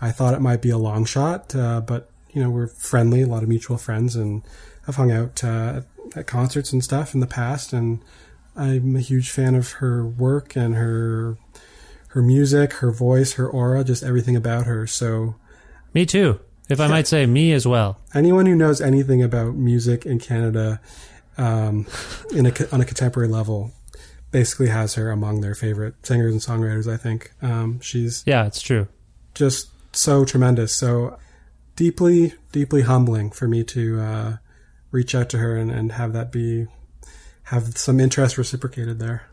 [0.00, 3.26] I thought it might be a long shot, uh, but you know we're friendly, a
[3.26, 4.42] lot of mutual friends, and
[4.86, 5.82] I've hung out uh,
[6.14, 8.00] at concerts and stuff in the past, and
[8.56, 11.36] I'm a huge fan of her work and her
[12.08, 14.86] her music, her voice, her aura, just everything about her.
[14.86, 15.34] So
[15.92, 16.38] me too.
[16.68, 17.98] If I might say, me as well.
[18.14, 20.80] anyone who knows anything about music in Canada
[21.36, 21.86] um,
[22.32, 23.72] in a, on a contemporary level
[24.30, 26.90] basically has her among their favorite singers and songwriters.
[26.92, 28.88] I think um, she's Yeah, it's true.
[29.34, 30.74] just so tremendous.
[30.74, 31.18] So
[31.76, 34.36] deeply, deeply humbling for me to uh,
[34.90, 36.66] reach out to her and, and have that be
[37.44, 39.28] have some interest reciprocated there.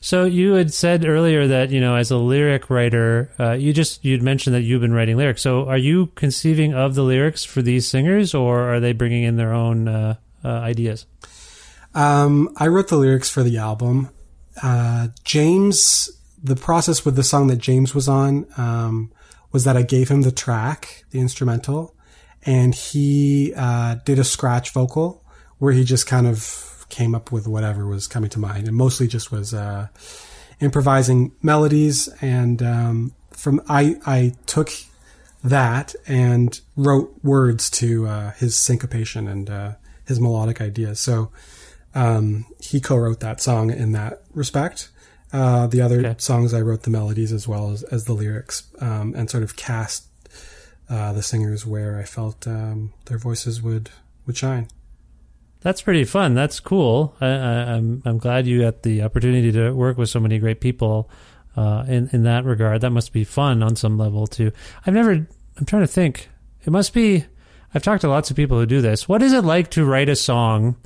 [0.00, 4.04] So you had said earlier that you know, as a lyric writer, uh, you just
[4.04, 5.42] you'd mentioned that you've been writing lyrics.
[5.42, 9.36] So are you conceiving of the lyrics for these singers, or are they bringing in
[9.36, 11.06] their own uh, uh, ideas?
[11.94, 14.10] Um, I wrote the lyrics for the album.
[14.62, 16.10] Uh, James,
[16.42, 19.10] the process with the song that James was on, um,
[19.50, 21.94] was that I gave him the track, the instrumental,
[22.44, 25.24] and he, uh, did a scratch vocal
[25.58, 26.65] where he just kind of
[26.98, 29.86] came up with whatever was coming to mind and mostly just was, uh,
[30.60, 32.08] improvising melodies.
[32.22, 34.70] And, um, from, I, I took
[35.44, 39.72] that and wrote words to, uh, his syncopation and, uh,
[40.06, 40.98] his melodic ideas.
[41.00, 41.30] So,
[41.94, 44.88] um, he co-wrote that song in that respect.
[45.32, 46.14] Uh, the other Okay.
[46.18, 49.56] songs I wrote the melodies as well as, as the lyrics, um, and sort of
[49.56, 50.04] cast
[50.88, 53.90] uh, the singers where I felt um, their voices would
[54.26, 54.68] would shine.
[55.60, 56.34] That's pretty fun.
[56.34, 57.16] That's cool.
[57.20, 60.60] I, I, I'm I'm glad you got the opportunity to work with so many great
[60.60, 61.10] people
[61.56, 62.82] uh, in in that regard.
[62.82, 64.52] That must be fun on some level too.
[64.86, 65.12] I've never.
[65.12, 66.28] I'm trying to think.
[66.64, 67.24] It must be.
[67.74, 69.08] I've talked to lots of people who do this.
[69.08, 70.76] What is it like to write a song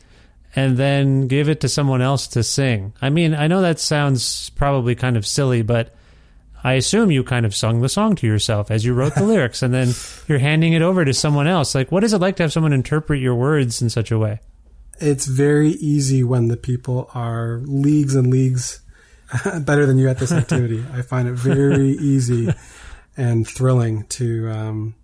[0.56, 2.94] and then give it to someone else to sing?
[3.02, 5.94] I mean, I know that sounds probably kind of silly, but
[6.62, 9.62] I assume you kind of sung the song to yourself as you wrote the lyrics,
[9.62, 9.92] and then
[10.26, 11.74] you're handing it over to someone else.
[11.74, 14.40] Like, what is it like to have someone interpret your words in such a way?
[15.00, 18.80] It's very easy when the people are leagues and leagues
[19.60, 20.84] better than you at this activity.
[20.92, 22.52] I find it very easy
[23.16, 24.94] and thrilling to um,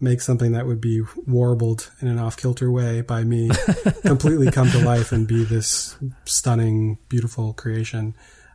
[0.00, 3.50] make something that would be warbled in an off kilter way by me
[4.02, 8.14] completely come to life and be this stunning, beautiful creation.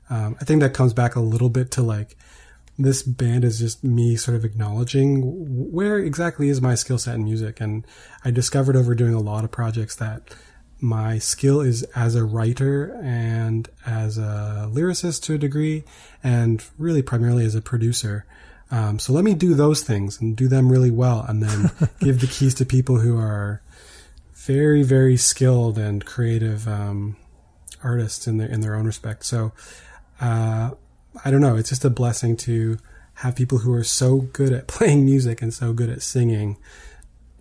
[0.10, 2.16] Um, I think that comes back a little bit to like
[2.78, 5.22] this band is just me sort of acknowledging
[5.72, 7.62] where exactly is my skill set in music.
[7.62, 7.86] And
[8.26, 10.34] I discovered over doing a lot of projects that
[10.84, 15.86] my skill is as a writer and as a lyricist to a degree,
[16.22, 18.26] and really primarily as a producer.
[18.70, 22.20] Um, so let me do those things and do them really well, and then give
[22.20, 23.62] the keys to people who are
[24.34, 27.16] very, very skilled and creative um,
[27.82, 29.24] artists in their in their own respect.
[29.24, 29.54] So
[30.20, 30.72] uh,
[31.24, 31.56] I don't know.
[31.56, 32.78] It's just a blessing to
[33.16, 36.58] have people who are so good at playing music and so good at singing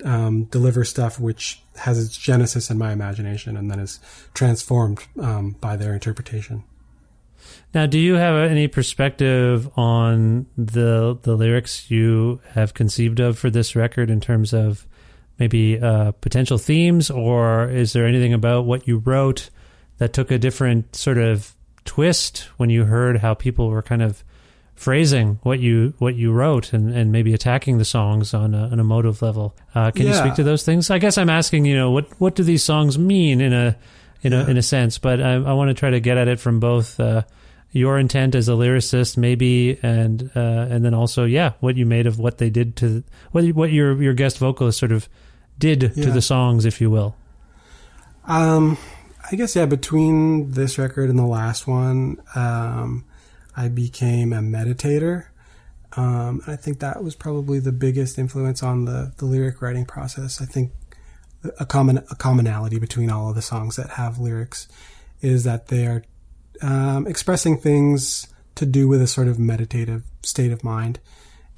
[0.04, 4.00] um, deliver stuff which has its genesis in my imagination and then is
[4.34, 6.64] transformed um, by their interpretation.
[7.74, 13.50] Now, do you have any perspective on the the lyrics you have conceived of for
[13.50, 14.86] this record in terms of
[15.38, 19.50] maybe uh, potential themes, or is there anything about what you wrote
[19.98, 24.22] that took a different sort of twist when you heard how people were kind of
[24.74, 28.80] phrasing what you what you wrote and, and maybe attacking the songs on a, an
[28.80, 29.54] emotive level?
[29.74, 30.90] Uh, can you speak to those things?
[30.90, 33.76] I guess I'm asking, you know, what what do these songs mean in a
[34.22, 36.40] in a in a sense, but I, I want to try to get at it
[36.40, 36.98] from both.
[36.98, 37.22] Uh,
[37.74, 42.06] your intent as a lyricist, maybe, and uh, and then also, yeah, what you made
[42.06, 45.08] of what they did to what what your your guest vocalist sort of
[45.58, 46.04] did Yeah.
[46.04, 47.16] to the songs, if you will.
[48.26, 48.76] Um,
[49.30, 49.64] I guess yeah.
[49.64, 53.06] Between this record and the last one, um,
[53.56, 55.26] I became a meditator.
[55.96, 60.40] Um, I think that was probably the biggest influence on the the lyric writing process.
[60.40, 60.72] I think
[61.60, 64.68] a common a commonality between all of the songs that have lyrics
[65.20, 66.02] is that they are
[66.62, 71.00] um, expressing things to do with a sort of meditative state of mind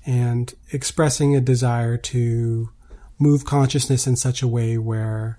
[0.07, 2.71] and expressing a desire to
[3.19, 5.39] move consciousness in such a way where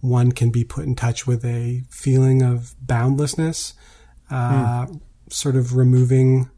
[0.00, 3.74] one can be put in touch with a feeling of boundlessness,
[4.30, 4.86] uh,
[5.34, 6.48] sort of removing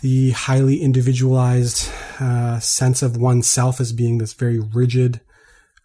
[0.00, 1.90] the highly individualized
[2.20, 5.20] uh, sense of oneself as being this very rigid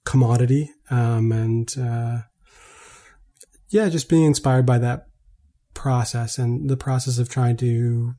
[0.03, 2.19] commodity, um, and uh,
[3.69, 5.07] yeah, just being inspired by that
[5.73, 8.13] process and the process of trying to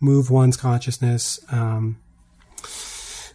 [0.00, 1.38] move one's consciousness.
[1.52, 2.00] Um,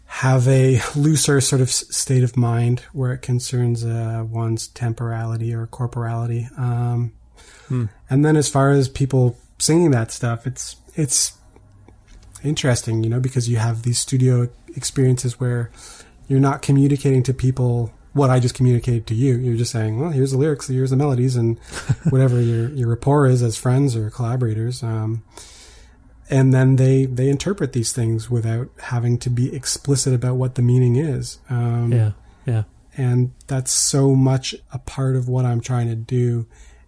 [0.08, 5.68] have a looser sort of state of mind where it concerns uh, one's temporality or
[5.68, 6.48] corporality.
[6.58, 7.14] Um,
[8.10, 11.38] And then as far as people singing that stuff, it's it's
[12.44, 15.72] interesting, you know, because you have these studio experiences where
[16.28, 19.36] you're not communicating to people what I just communicated to you.
[19.38, 21.60] You're just saying, well, here's the lyrics, here's the melodies, and
[22.10, 24.84] whatever your your rapport is as friends or collaborators.
[24.84, 25.24] Um,
[26.30, 30.62] and then they they interpret these things without having to be explicit about what the
[30.62, 31.40] meaning is.
[31.50, 32.12] Um, Yeah,
[32.46, 32.64] yeah.
[32.98, 36.48] and that's so much a part of what I'm trying to do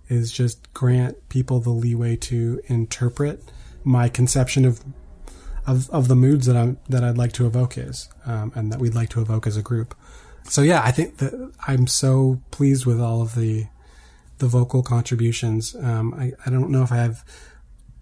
[0.09, 3.43] is just grant people the leeway to interpret
[3.83, 4.83] my conception of
[5.65, 8.79] of, of the moods that I'm that I'd like to evoke is um, and that
[8.79, 9.93] we'd like to evoke as a group.
[10.45, 13.67] So yeah, I think that I'm so pleased with all of the
[14.37, 15.75] the vocal contributions.
[15.75, 17.23] Um, I, I don't know if I have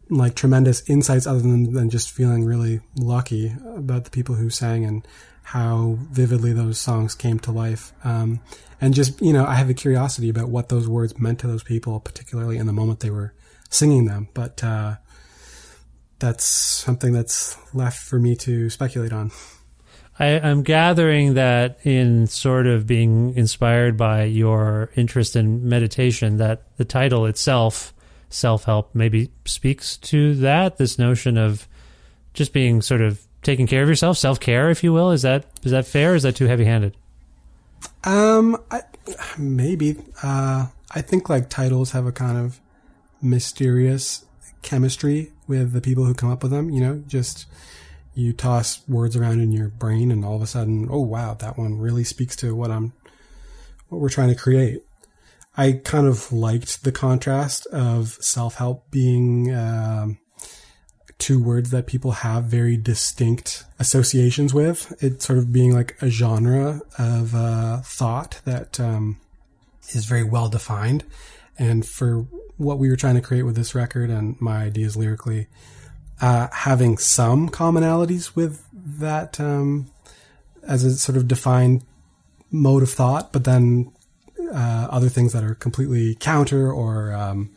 [0.09, 4.85] like tremendous insights other than, than just feeling really lucky about the people who sang
[4.85, 5.07] and
[5.41, 7.93] how vividly those songs came to life.
[8.03, 8.41] Um,
[8.81, 11.63] and just, you know, I have a curiosity about what those words meant to those
[11.63, 13.33] people, particularly in the moment they were
[13.69, 14.29] singing them.
[14.33, 14.95] But, uh,
[16.19, 19.31] that's something that's left for me to speculate on.
[20.17, 26.63] I, I'm gathering that in sort of being inspired by your interest in meditation, that
[26.77, 27.93] the title itself,
[28.29, 30.77] self help, maybe speaks to that.
[30.77, 31.67] This notion of
[32.33, 35.11] just being sort of taking care of yourself, self care, if you will.
[35.11, 36.15] Is that is that fair?
[36.15, 36.95] Is that too heavy handed?
[38.05, 38.81] Um, I,
[39.37, 39.97] maybe.
[40.23, 42.61] Uh, I think like titles have a kind of
[43.21, 44.25] mysterious
[44.61, 46.69] chemistry with the people who come up with them.
[46.69, 47.47] You know, just
[48.13, 51.57] you toss words around in your brain, and all of a sudden, oh wow, that
[51.57, 52.93] one really speaks to what I'm,
[53.89, 54.81] what we're trying to create.
[55.57, 59.53] I kind of liked the contrast of self help being.
[59.53, 60.19] Um,
[61.17, 64.93] two words that people have very distinct associations with.
[65.01, 69.17] It sort of being like a genre of uh, thought that um,
[69.93, 71.03] is very well defined.
[71.57, 75.47] And for what we were trying to create with this record and my ideas lyrically,
[76.21, 79.89] uh, having some commonalities with that um,
[80.63, 81.83] as a sort of defined
[82.51, 83.91] mode of thought, but then
[84.53, 87.55] uh, other things that are completely counter or um,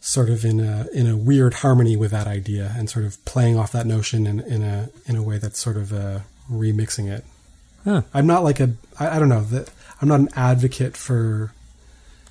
[0.00, 3.58] sort of in a in a weird harmony with that idea and sort of playing
[3.58, 6.20] off that notion in, in a in a way that's sort of uh,
[6.50, 7.24] remixing it.
[7.84, 8.02] Huh.
[8.14, 9.70] I'm not like a I, I don't know that
[10.00, 11.52] I'm not an advocate for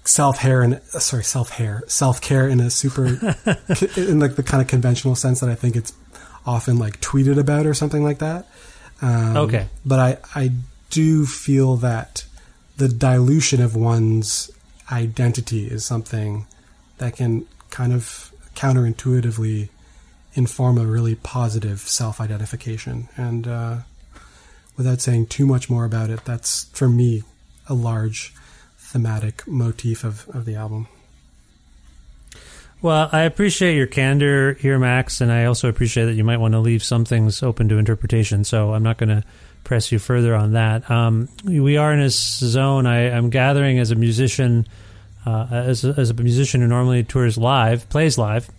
[0.04, 3.06] self hair and uh, sorry self hair self care in a super
[3.96, 5.94] in like the kind of conventional sense that I think it's
[6.46, 8.48] often like tweeted about or something like that.
[9.02, 9.68] Um, Okay.
[9.86, 10.52] but I I
[10.90, 12.26] do feel that
[12.78, 14.50] the dilution of one's
[14.92, 16.48] identity is something
[16.98, 19.70] that can kind of counterintuitively
[20.34, 23.10] inform a really positive self identification.
[23.16, 23.78] And uh,
[24.78, 27.24] without saying too much more about it, that's for me
[27.68, 28.34] a large
[28.78, 30.88] thematic motif of, of the album.
[32.82, 36.54] Well, I appreciate your candor here, Max, and I also appreciate that you might want
[36.54, 38.46] to leave some things open to interpretation.
[38.46, 39.24] So I'm not going to
[39.66, 40.90] press you further on that.
[40.90, 42.86] Um, we are in a zone.
[42.86, 44.66] I, I'm gathering as a musician,
[45.26, 48.50] uh, as, a, as a musician who normally tours live, plays live,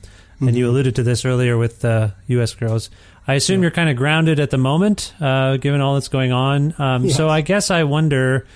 [0.41, 2.55] and you alluded to this earlier with uh, U.S.
[2.55, 2.89] Girls.
[3.29, 6.75] I assume you're kind of grounded at the moment, uh, given all that's going on.
[6.79, 8.47] Um, So I guess I wonder,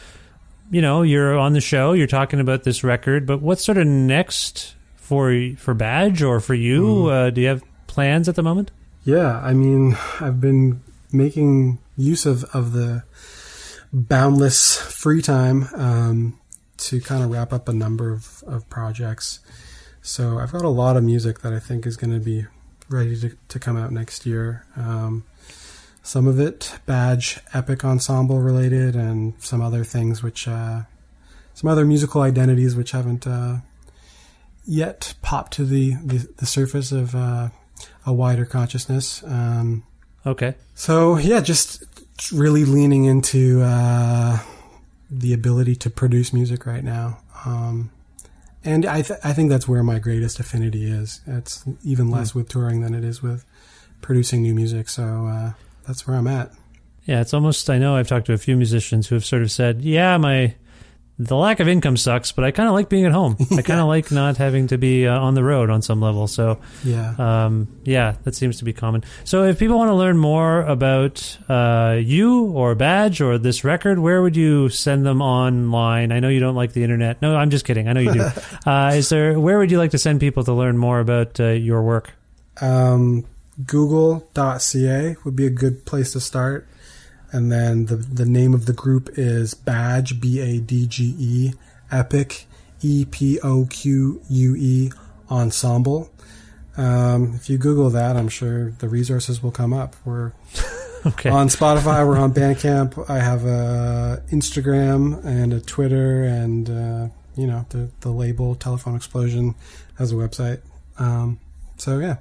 [0.70, 3.86] you know, you're on the show, you're talking about this record, but what's sort of
[3.86, 7.06] next for for Badge or for you?
[7.06, 8.70] Uh, do you have plans at the moment?
[9.04, 10.80] Yeah, I mean, I've been
[11.12, 13.04] making use of, of the
[13.92, 16.40] boundless free time um,
[16.88, 19.40] to kind of wrap up a number of, of projects.
[20.02, 22.46] So I've got a lot of music that I think is going to be
[22.88, 24.66] ready to, to come out next year.
[24.76, 25.24] Um,
[26.02, 30.82] some of it Badge Époque Ensemble related, and some other things which uh,
[31.54, 33.58] some other musical identities which haven't uh,
[34.66, 37.48] yet popped to the the, the surface of uh,
[38.04, 39.22] a wider consciousness.
[39.24, 39.84] Um,
[40.26, 40.54] Okay.
[40.74, 41.84] so yeah, just
[42.32, 44.38] really leaning into uh,
[45.10, 47.90] the ability to produce music right now, um,
[48.64, 51.20] and I th- I think that's where my greatest affinity is.
[51.26, 53.44] It's even less with touring than it is with
[54.00, 54.88] producing new music.
[54.88, 55.52] So uh,
[55.86, 56.52] that's where I'm at.
[57.04, 57.68] Yeah, it's almost.
[57.68, 60.54] I know I've talked to a few musicians who have sort of said, "Yeah, my
[61.18, 63.36] the lack of income sucks, but I kind of like being at home.
[63.52, 66.26] I kind of like not having to be uh, on the road on some level."
[66.26, 67.14] So, Yeah.
[67.18, 69.04] um, yeah, that seems to be common.
[69.24, 73.98] So, if people want to learn more about uh, you or Badge or this record,
[74.00, 76.10] where would you send them online?
[76.10, 77.22] I know you don't like the internet.
[77.22, 77.88] No, I'm just kidding.
[77.88, 78.28] I know you do.
[78.66, 79.38] uh, is there?
[79.38, 82.12] Where would you like to send people to learn more about uh, your work?
[82.60, 83.24] Um,
[83.66, 86.66] Google.ca would be a good place to start.
[87.34, 91.52] And then the, the name of the group is Badge, B A D G E,
[91.90, 92.44] Époque,
[92.80, 94.92] E P O Q U E
[95.30, 96.10] Ensemble.
[96.76, 99.96] Um, if you Google that, I'm sure the resources will come up.
[100.04, 100.32] We're
[101.06, 101.28] Okay.
[101.28, 103.10] on Spotify, we're on Bandcamp.
[103.10, 108.96] I have a Instagram and a Twitter, and uh, you know the the label Telephone
[108.96, 109.54] Explosion
[109.98, 110.60] has a website.
[110.98, 111.40] Um,
[111.76, 112.16] so yeah,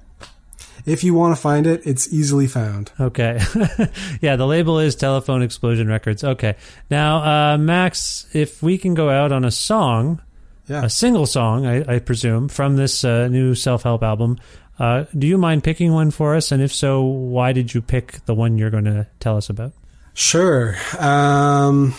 [0.86, 2.92] if you want to find it, it's easily found.
[3.00, 3.40] Okay.
[4.22, 6.24] yeah, the label is Telephone Explosion Records.
[6.24, 6.56] Okay.
[6.90, 10.22] Now, uh, Max, if we can go out on a song,
[10.68, 10.84] Yeah.
[10.86, 14.38] a single song, I, I presume, from this uh, new self help album,
[14.80, 16.52] uh, do you mind picking one for us?
[16.52, 19.72] And if so, why did you pick the one you're going to tell us about?
[20.16, 20.76] Sure.
[21.00, 21.94] Um,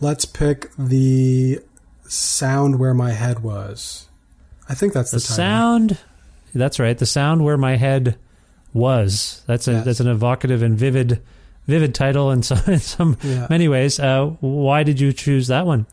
[0.00, 1.60] let's pick the
[2.08, 4.06] sound where my head was.
[4.68, 5.98] I think that's the, The sound.
[6.58, 6.96] That's right.
[6.96, 8.16] The sound where my head
[8.72, 9.42] was.
[9.46, 9.84] That's a Yes.
[9.84, 11.22] that's an evocative and vivid,
[11.66, 13.46] vivid title in some in some Yeah.
[13.50, 13.98] many ways.
[14.00, 15.86] Uh, why did you choose that one?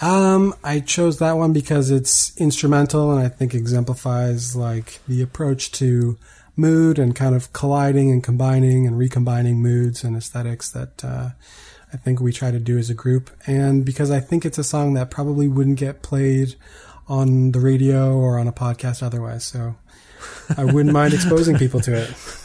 [0.00, 5.72] Um, I chose that one because it's instrumental and I think exemplifies like the approach
[5.72, 6.16] to
[6.56, 11.30] mood and kind of colliding and combining and recombining moods and aesthetics that uh,
[11.92, 13.30] I think we try to do as a group.
[13.46, 16.54] And because I think it's a song that probably wouldn't get played
[17.10, 19.44] on the radio or on a podcast otherwise.
[19.44, 19.74] So
[20.56, 22.14] I wouldn't mind exposing people to it.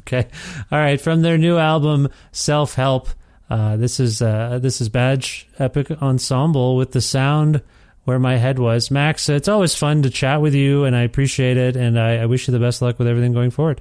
[0.00, 0.28] Okay.
[0.70, 1.00] All right.
[1.00, 3.08] From their new album, Self Help.
[3.48, 7.62] Uh, this is uh, this is Badge Époque Ensemble with the sound
[8.04, 8.90] where my head was.
[8.90, 11.74] Max, it's always fun to chat with you, and I appreciate it.
[11.74, 13.80] And I, I wish you the best luck with everything going forward.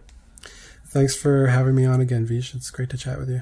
[0.88, 2.56] Thanks for having me on again, Vish.
[2.56, 3.41] It's great to chat with you.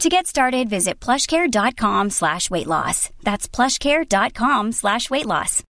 [0.00, 3.10] To get started, visit plushcare.com slash weight loss.
[3.22, 5.62] That's plushcare.com slash weight loss.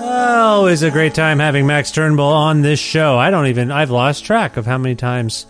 [0.00, 3.18] Always a great time having Max Turnbull on this show.
[3.18, 5.44] I don't even, I've lost track of how many times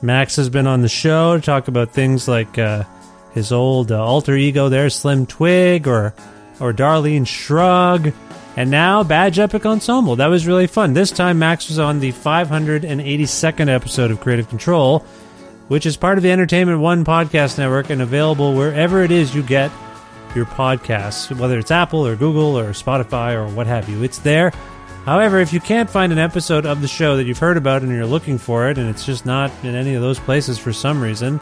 [0.00, 2.84] Max has been on the show to talk about things like uh,
[3.34, 6.14] his old uh, alter ego there, Slim Twig, or,
[6.60, 8.14] or Darlene Shrugg.
[8.56, 10.16] And now Badge Époque Ensemble.
[10.16, 10.92] That was really fun.
[10.92, 15.02] This time Max was on the 582nd episode of Kreative Kontrol,
[15.68, 19.42] which is part of the Entertainment One podcast network and available wherever it is you
[19.42, 19.70] get
[20.34, 24.02] your podcasts, whether it's Apple or Google or Spotify or what have you.
[24.02, 24.52] It's there.
[25.04, 27.90] However, if you can't find an episode of the show that you've heard about and
[27.90, 31.00] you're looking for it and it's just not in any of those places for some
[31.00, 31.40] reason,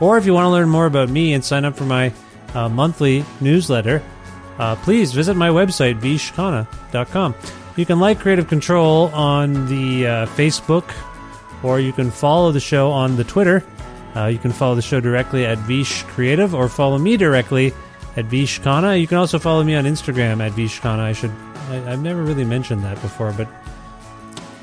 [0.00, 2.12] or if you want to learn more about me and sign up for my
[2.54, 4.02] uh, monthly newsletter,
[4.58, 7.34] uh, please visit my website, vishkhanna.com.
[7.76, 10.90] You can like Kreative Kontrol on the uh, Facebook,
[11.62, 13.62] or you can follow the show on the Twitter.
[14.16, 17.72] Uh, you can follow the show directly at Vish Creative, or follow me directly
[18.16, 19.00] at Vishkhanna.
[19.00, 21.00] You can also follow me on Instagram at Vishkhanna.
[21.00, 21.32] I should.
[21.70, 23.46] I, I've never really mentioned that before, but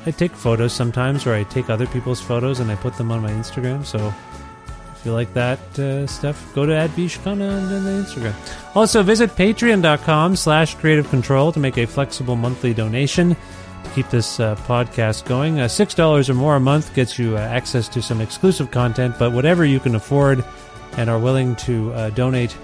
[0.06, 3.22] I take photos sometimes, or I take other people's photos and I put them on
[3.22, 3.86] my Instagram.
[3.86, 4.14] So
[5.06, 8.34] you like that uh, stuff, go to @vishkhanna on the Instagram.
[8.76, 13.36] Also, visit patreon.com slash kreative kontrol to make a flexible monthly donation
[13.84, 15.60] to keep this uh, podcast going.
[15.60, 19.32] Uh, $6 or more a month gets you uh, access to some exclusive content, but
[19.32, 20.44] whatever you can afford
[20.98, 22.56] and are willing to uh, donate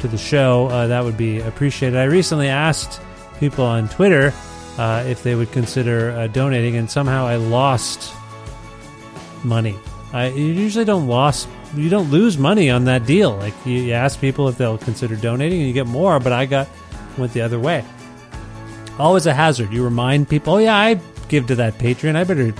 [0.00, 1.98] to the show, uh, that would be appreciated.
[1.98, 3.00] I recently asked
[3.38, 4.32] people on Twitter
[4.78, 8.14] if they would consider donating, and somehow I lost
[9.44, 9.76] money.
[10.12, 13.36] I usually don't lost you don't lose money on that deal.
[13.36, 16.20] Like you, you ask people if they'll consider donating, and you get more.
[16.20, 16.68] But I got
[17.18, 17.84] went the other way.
[18.98, 19.72] Always a hazard.
[19.72, 22.16] You remind people, oh yeah, I give to that Patreon.
[22.16, 22.52] I better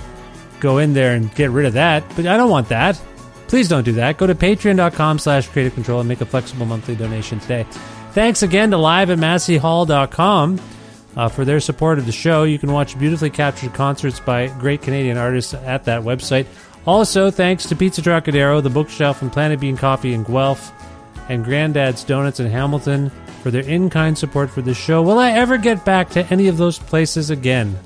[0.59, 2.03] go in there and get rid of that.
[2.15, 3.01] But I don't want that.
[3.47, 4.17] Please don't do that.
[4.17, 7.65] Go to patreon.com slash kreative kontrol and make a flexible monthly donation today.
[8.13, 10.61] Thanks again to live at masseyhall.com
[11.17, 12.43] uh, for their support of the show.
[12.43, 16.45] You can watch beautifully captured concerts by great Canadian artists at that website.
[16.87, 20.71] Also, thanks to Pizza Trocadero, the bookshelf, and Planet Bean Coffee in Guelph,
[21.29, 23.11] and Granddad's Donuts in Hamilton
[23.43, 25.01] for their in kind support for this show.
[25.01, 27.77] Will I ever get back to any of those places again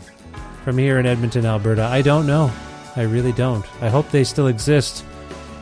[0.63, 1.83] from here in Edmonton, Alberta?
[1.83, 2.51] I don't know.
[2.95, 3.65] I really don't.
[3.81, 5.01] I hope they still exist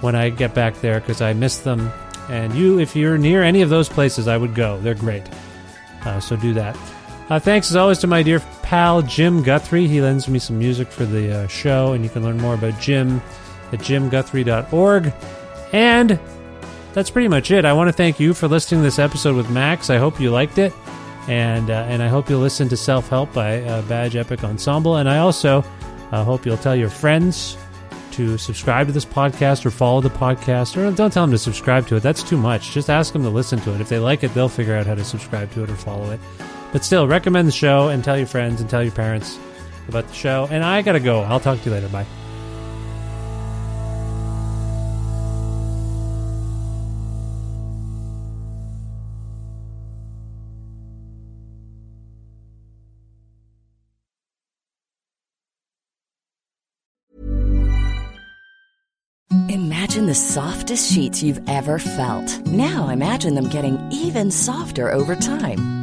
[0.01, 1.91] when I get back there because I miss them.
[2.29, 4.79] And you, if you're near any of those places, I would go.
[4.79, 5.23] They're great.
[6.05, 6.77] Uh, so do that.
[7.33, 9.87] Uh, thanks as always to my dear pal Jim Guthrie.
[9.87, 12.79] He lends me some music for the uh, show, and you can learn more about
[12.79, 13.23] Jim
[13.71, 15.11] at jimguthrie.org.
[15.71, 16.19] And
[16.93, 17.65] that's pretty much it.
[17.65, 19.89] I want to thank you for listening to this episode with Max.
[19.89, 20.73] I hope you liked it,
[21.27, 24.97] and uh, and I hope you'll listen to Self Help by uh, Badge Époque Ensemble.
[24.97, 25.65] And I also
[26.11, 27.57] uh, hope you'll tell your friends
[28.11, 31.87] to subscribe to this podcast or follow the podcast, or don't tell them to subscribe
[31.87, 32.01] to it.
[32.01, 32.73] That's too much.
[32.73, 33.81] Just ask them to listen to it.
[33.81, 36.19] If they like it, they'll figure out how to subscribe to it or follow it.
[36.73, 39.37] But still, recommend the show and tell your friends and tell your parents
[39.87, 40.47] about the show.
[40.49, 41.21] And I gotta go.
[41.21, 41.87] I'll talk to you later.
[41.87, 42.07] Bye.
[59.49, 62.47] Imagine the softest sheets you've ever felt.
[62.47, 65.82] Now imagine them getting even softer over time.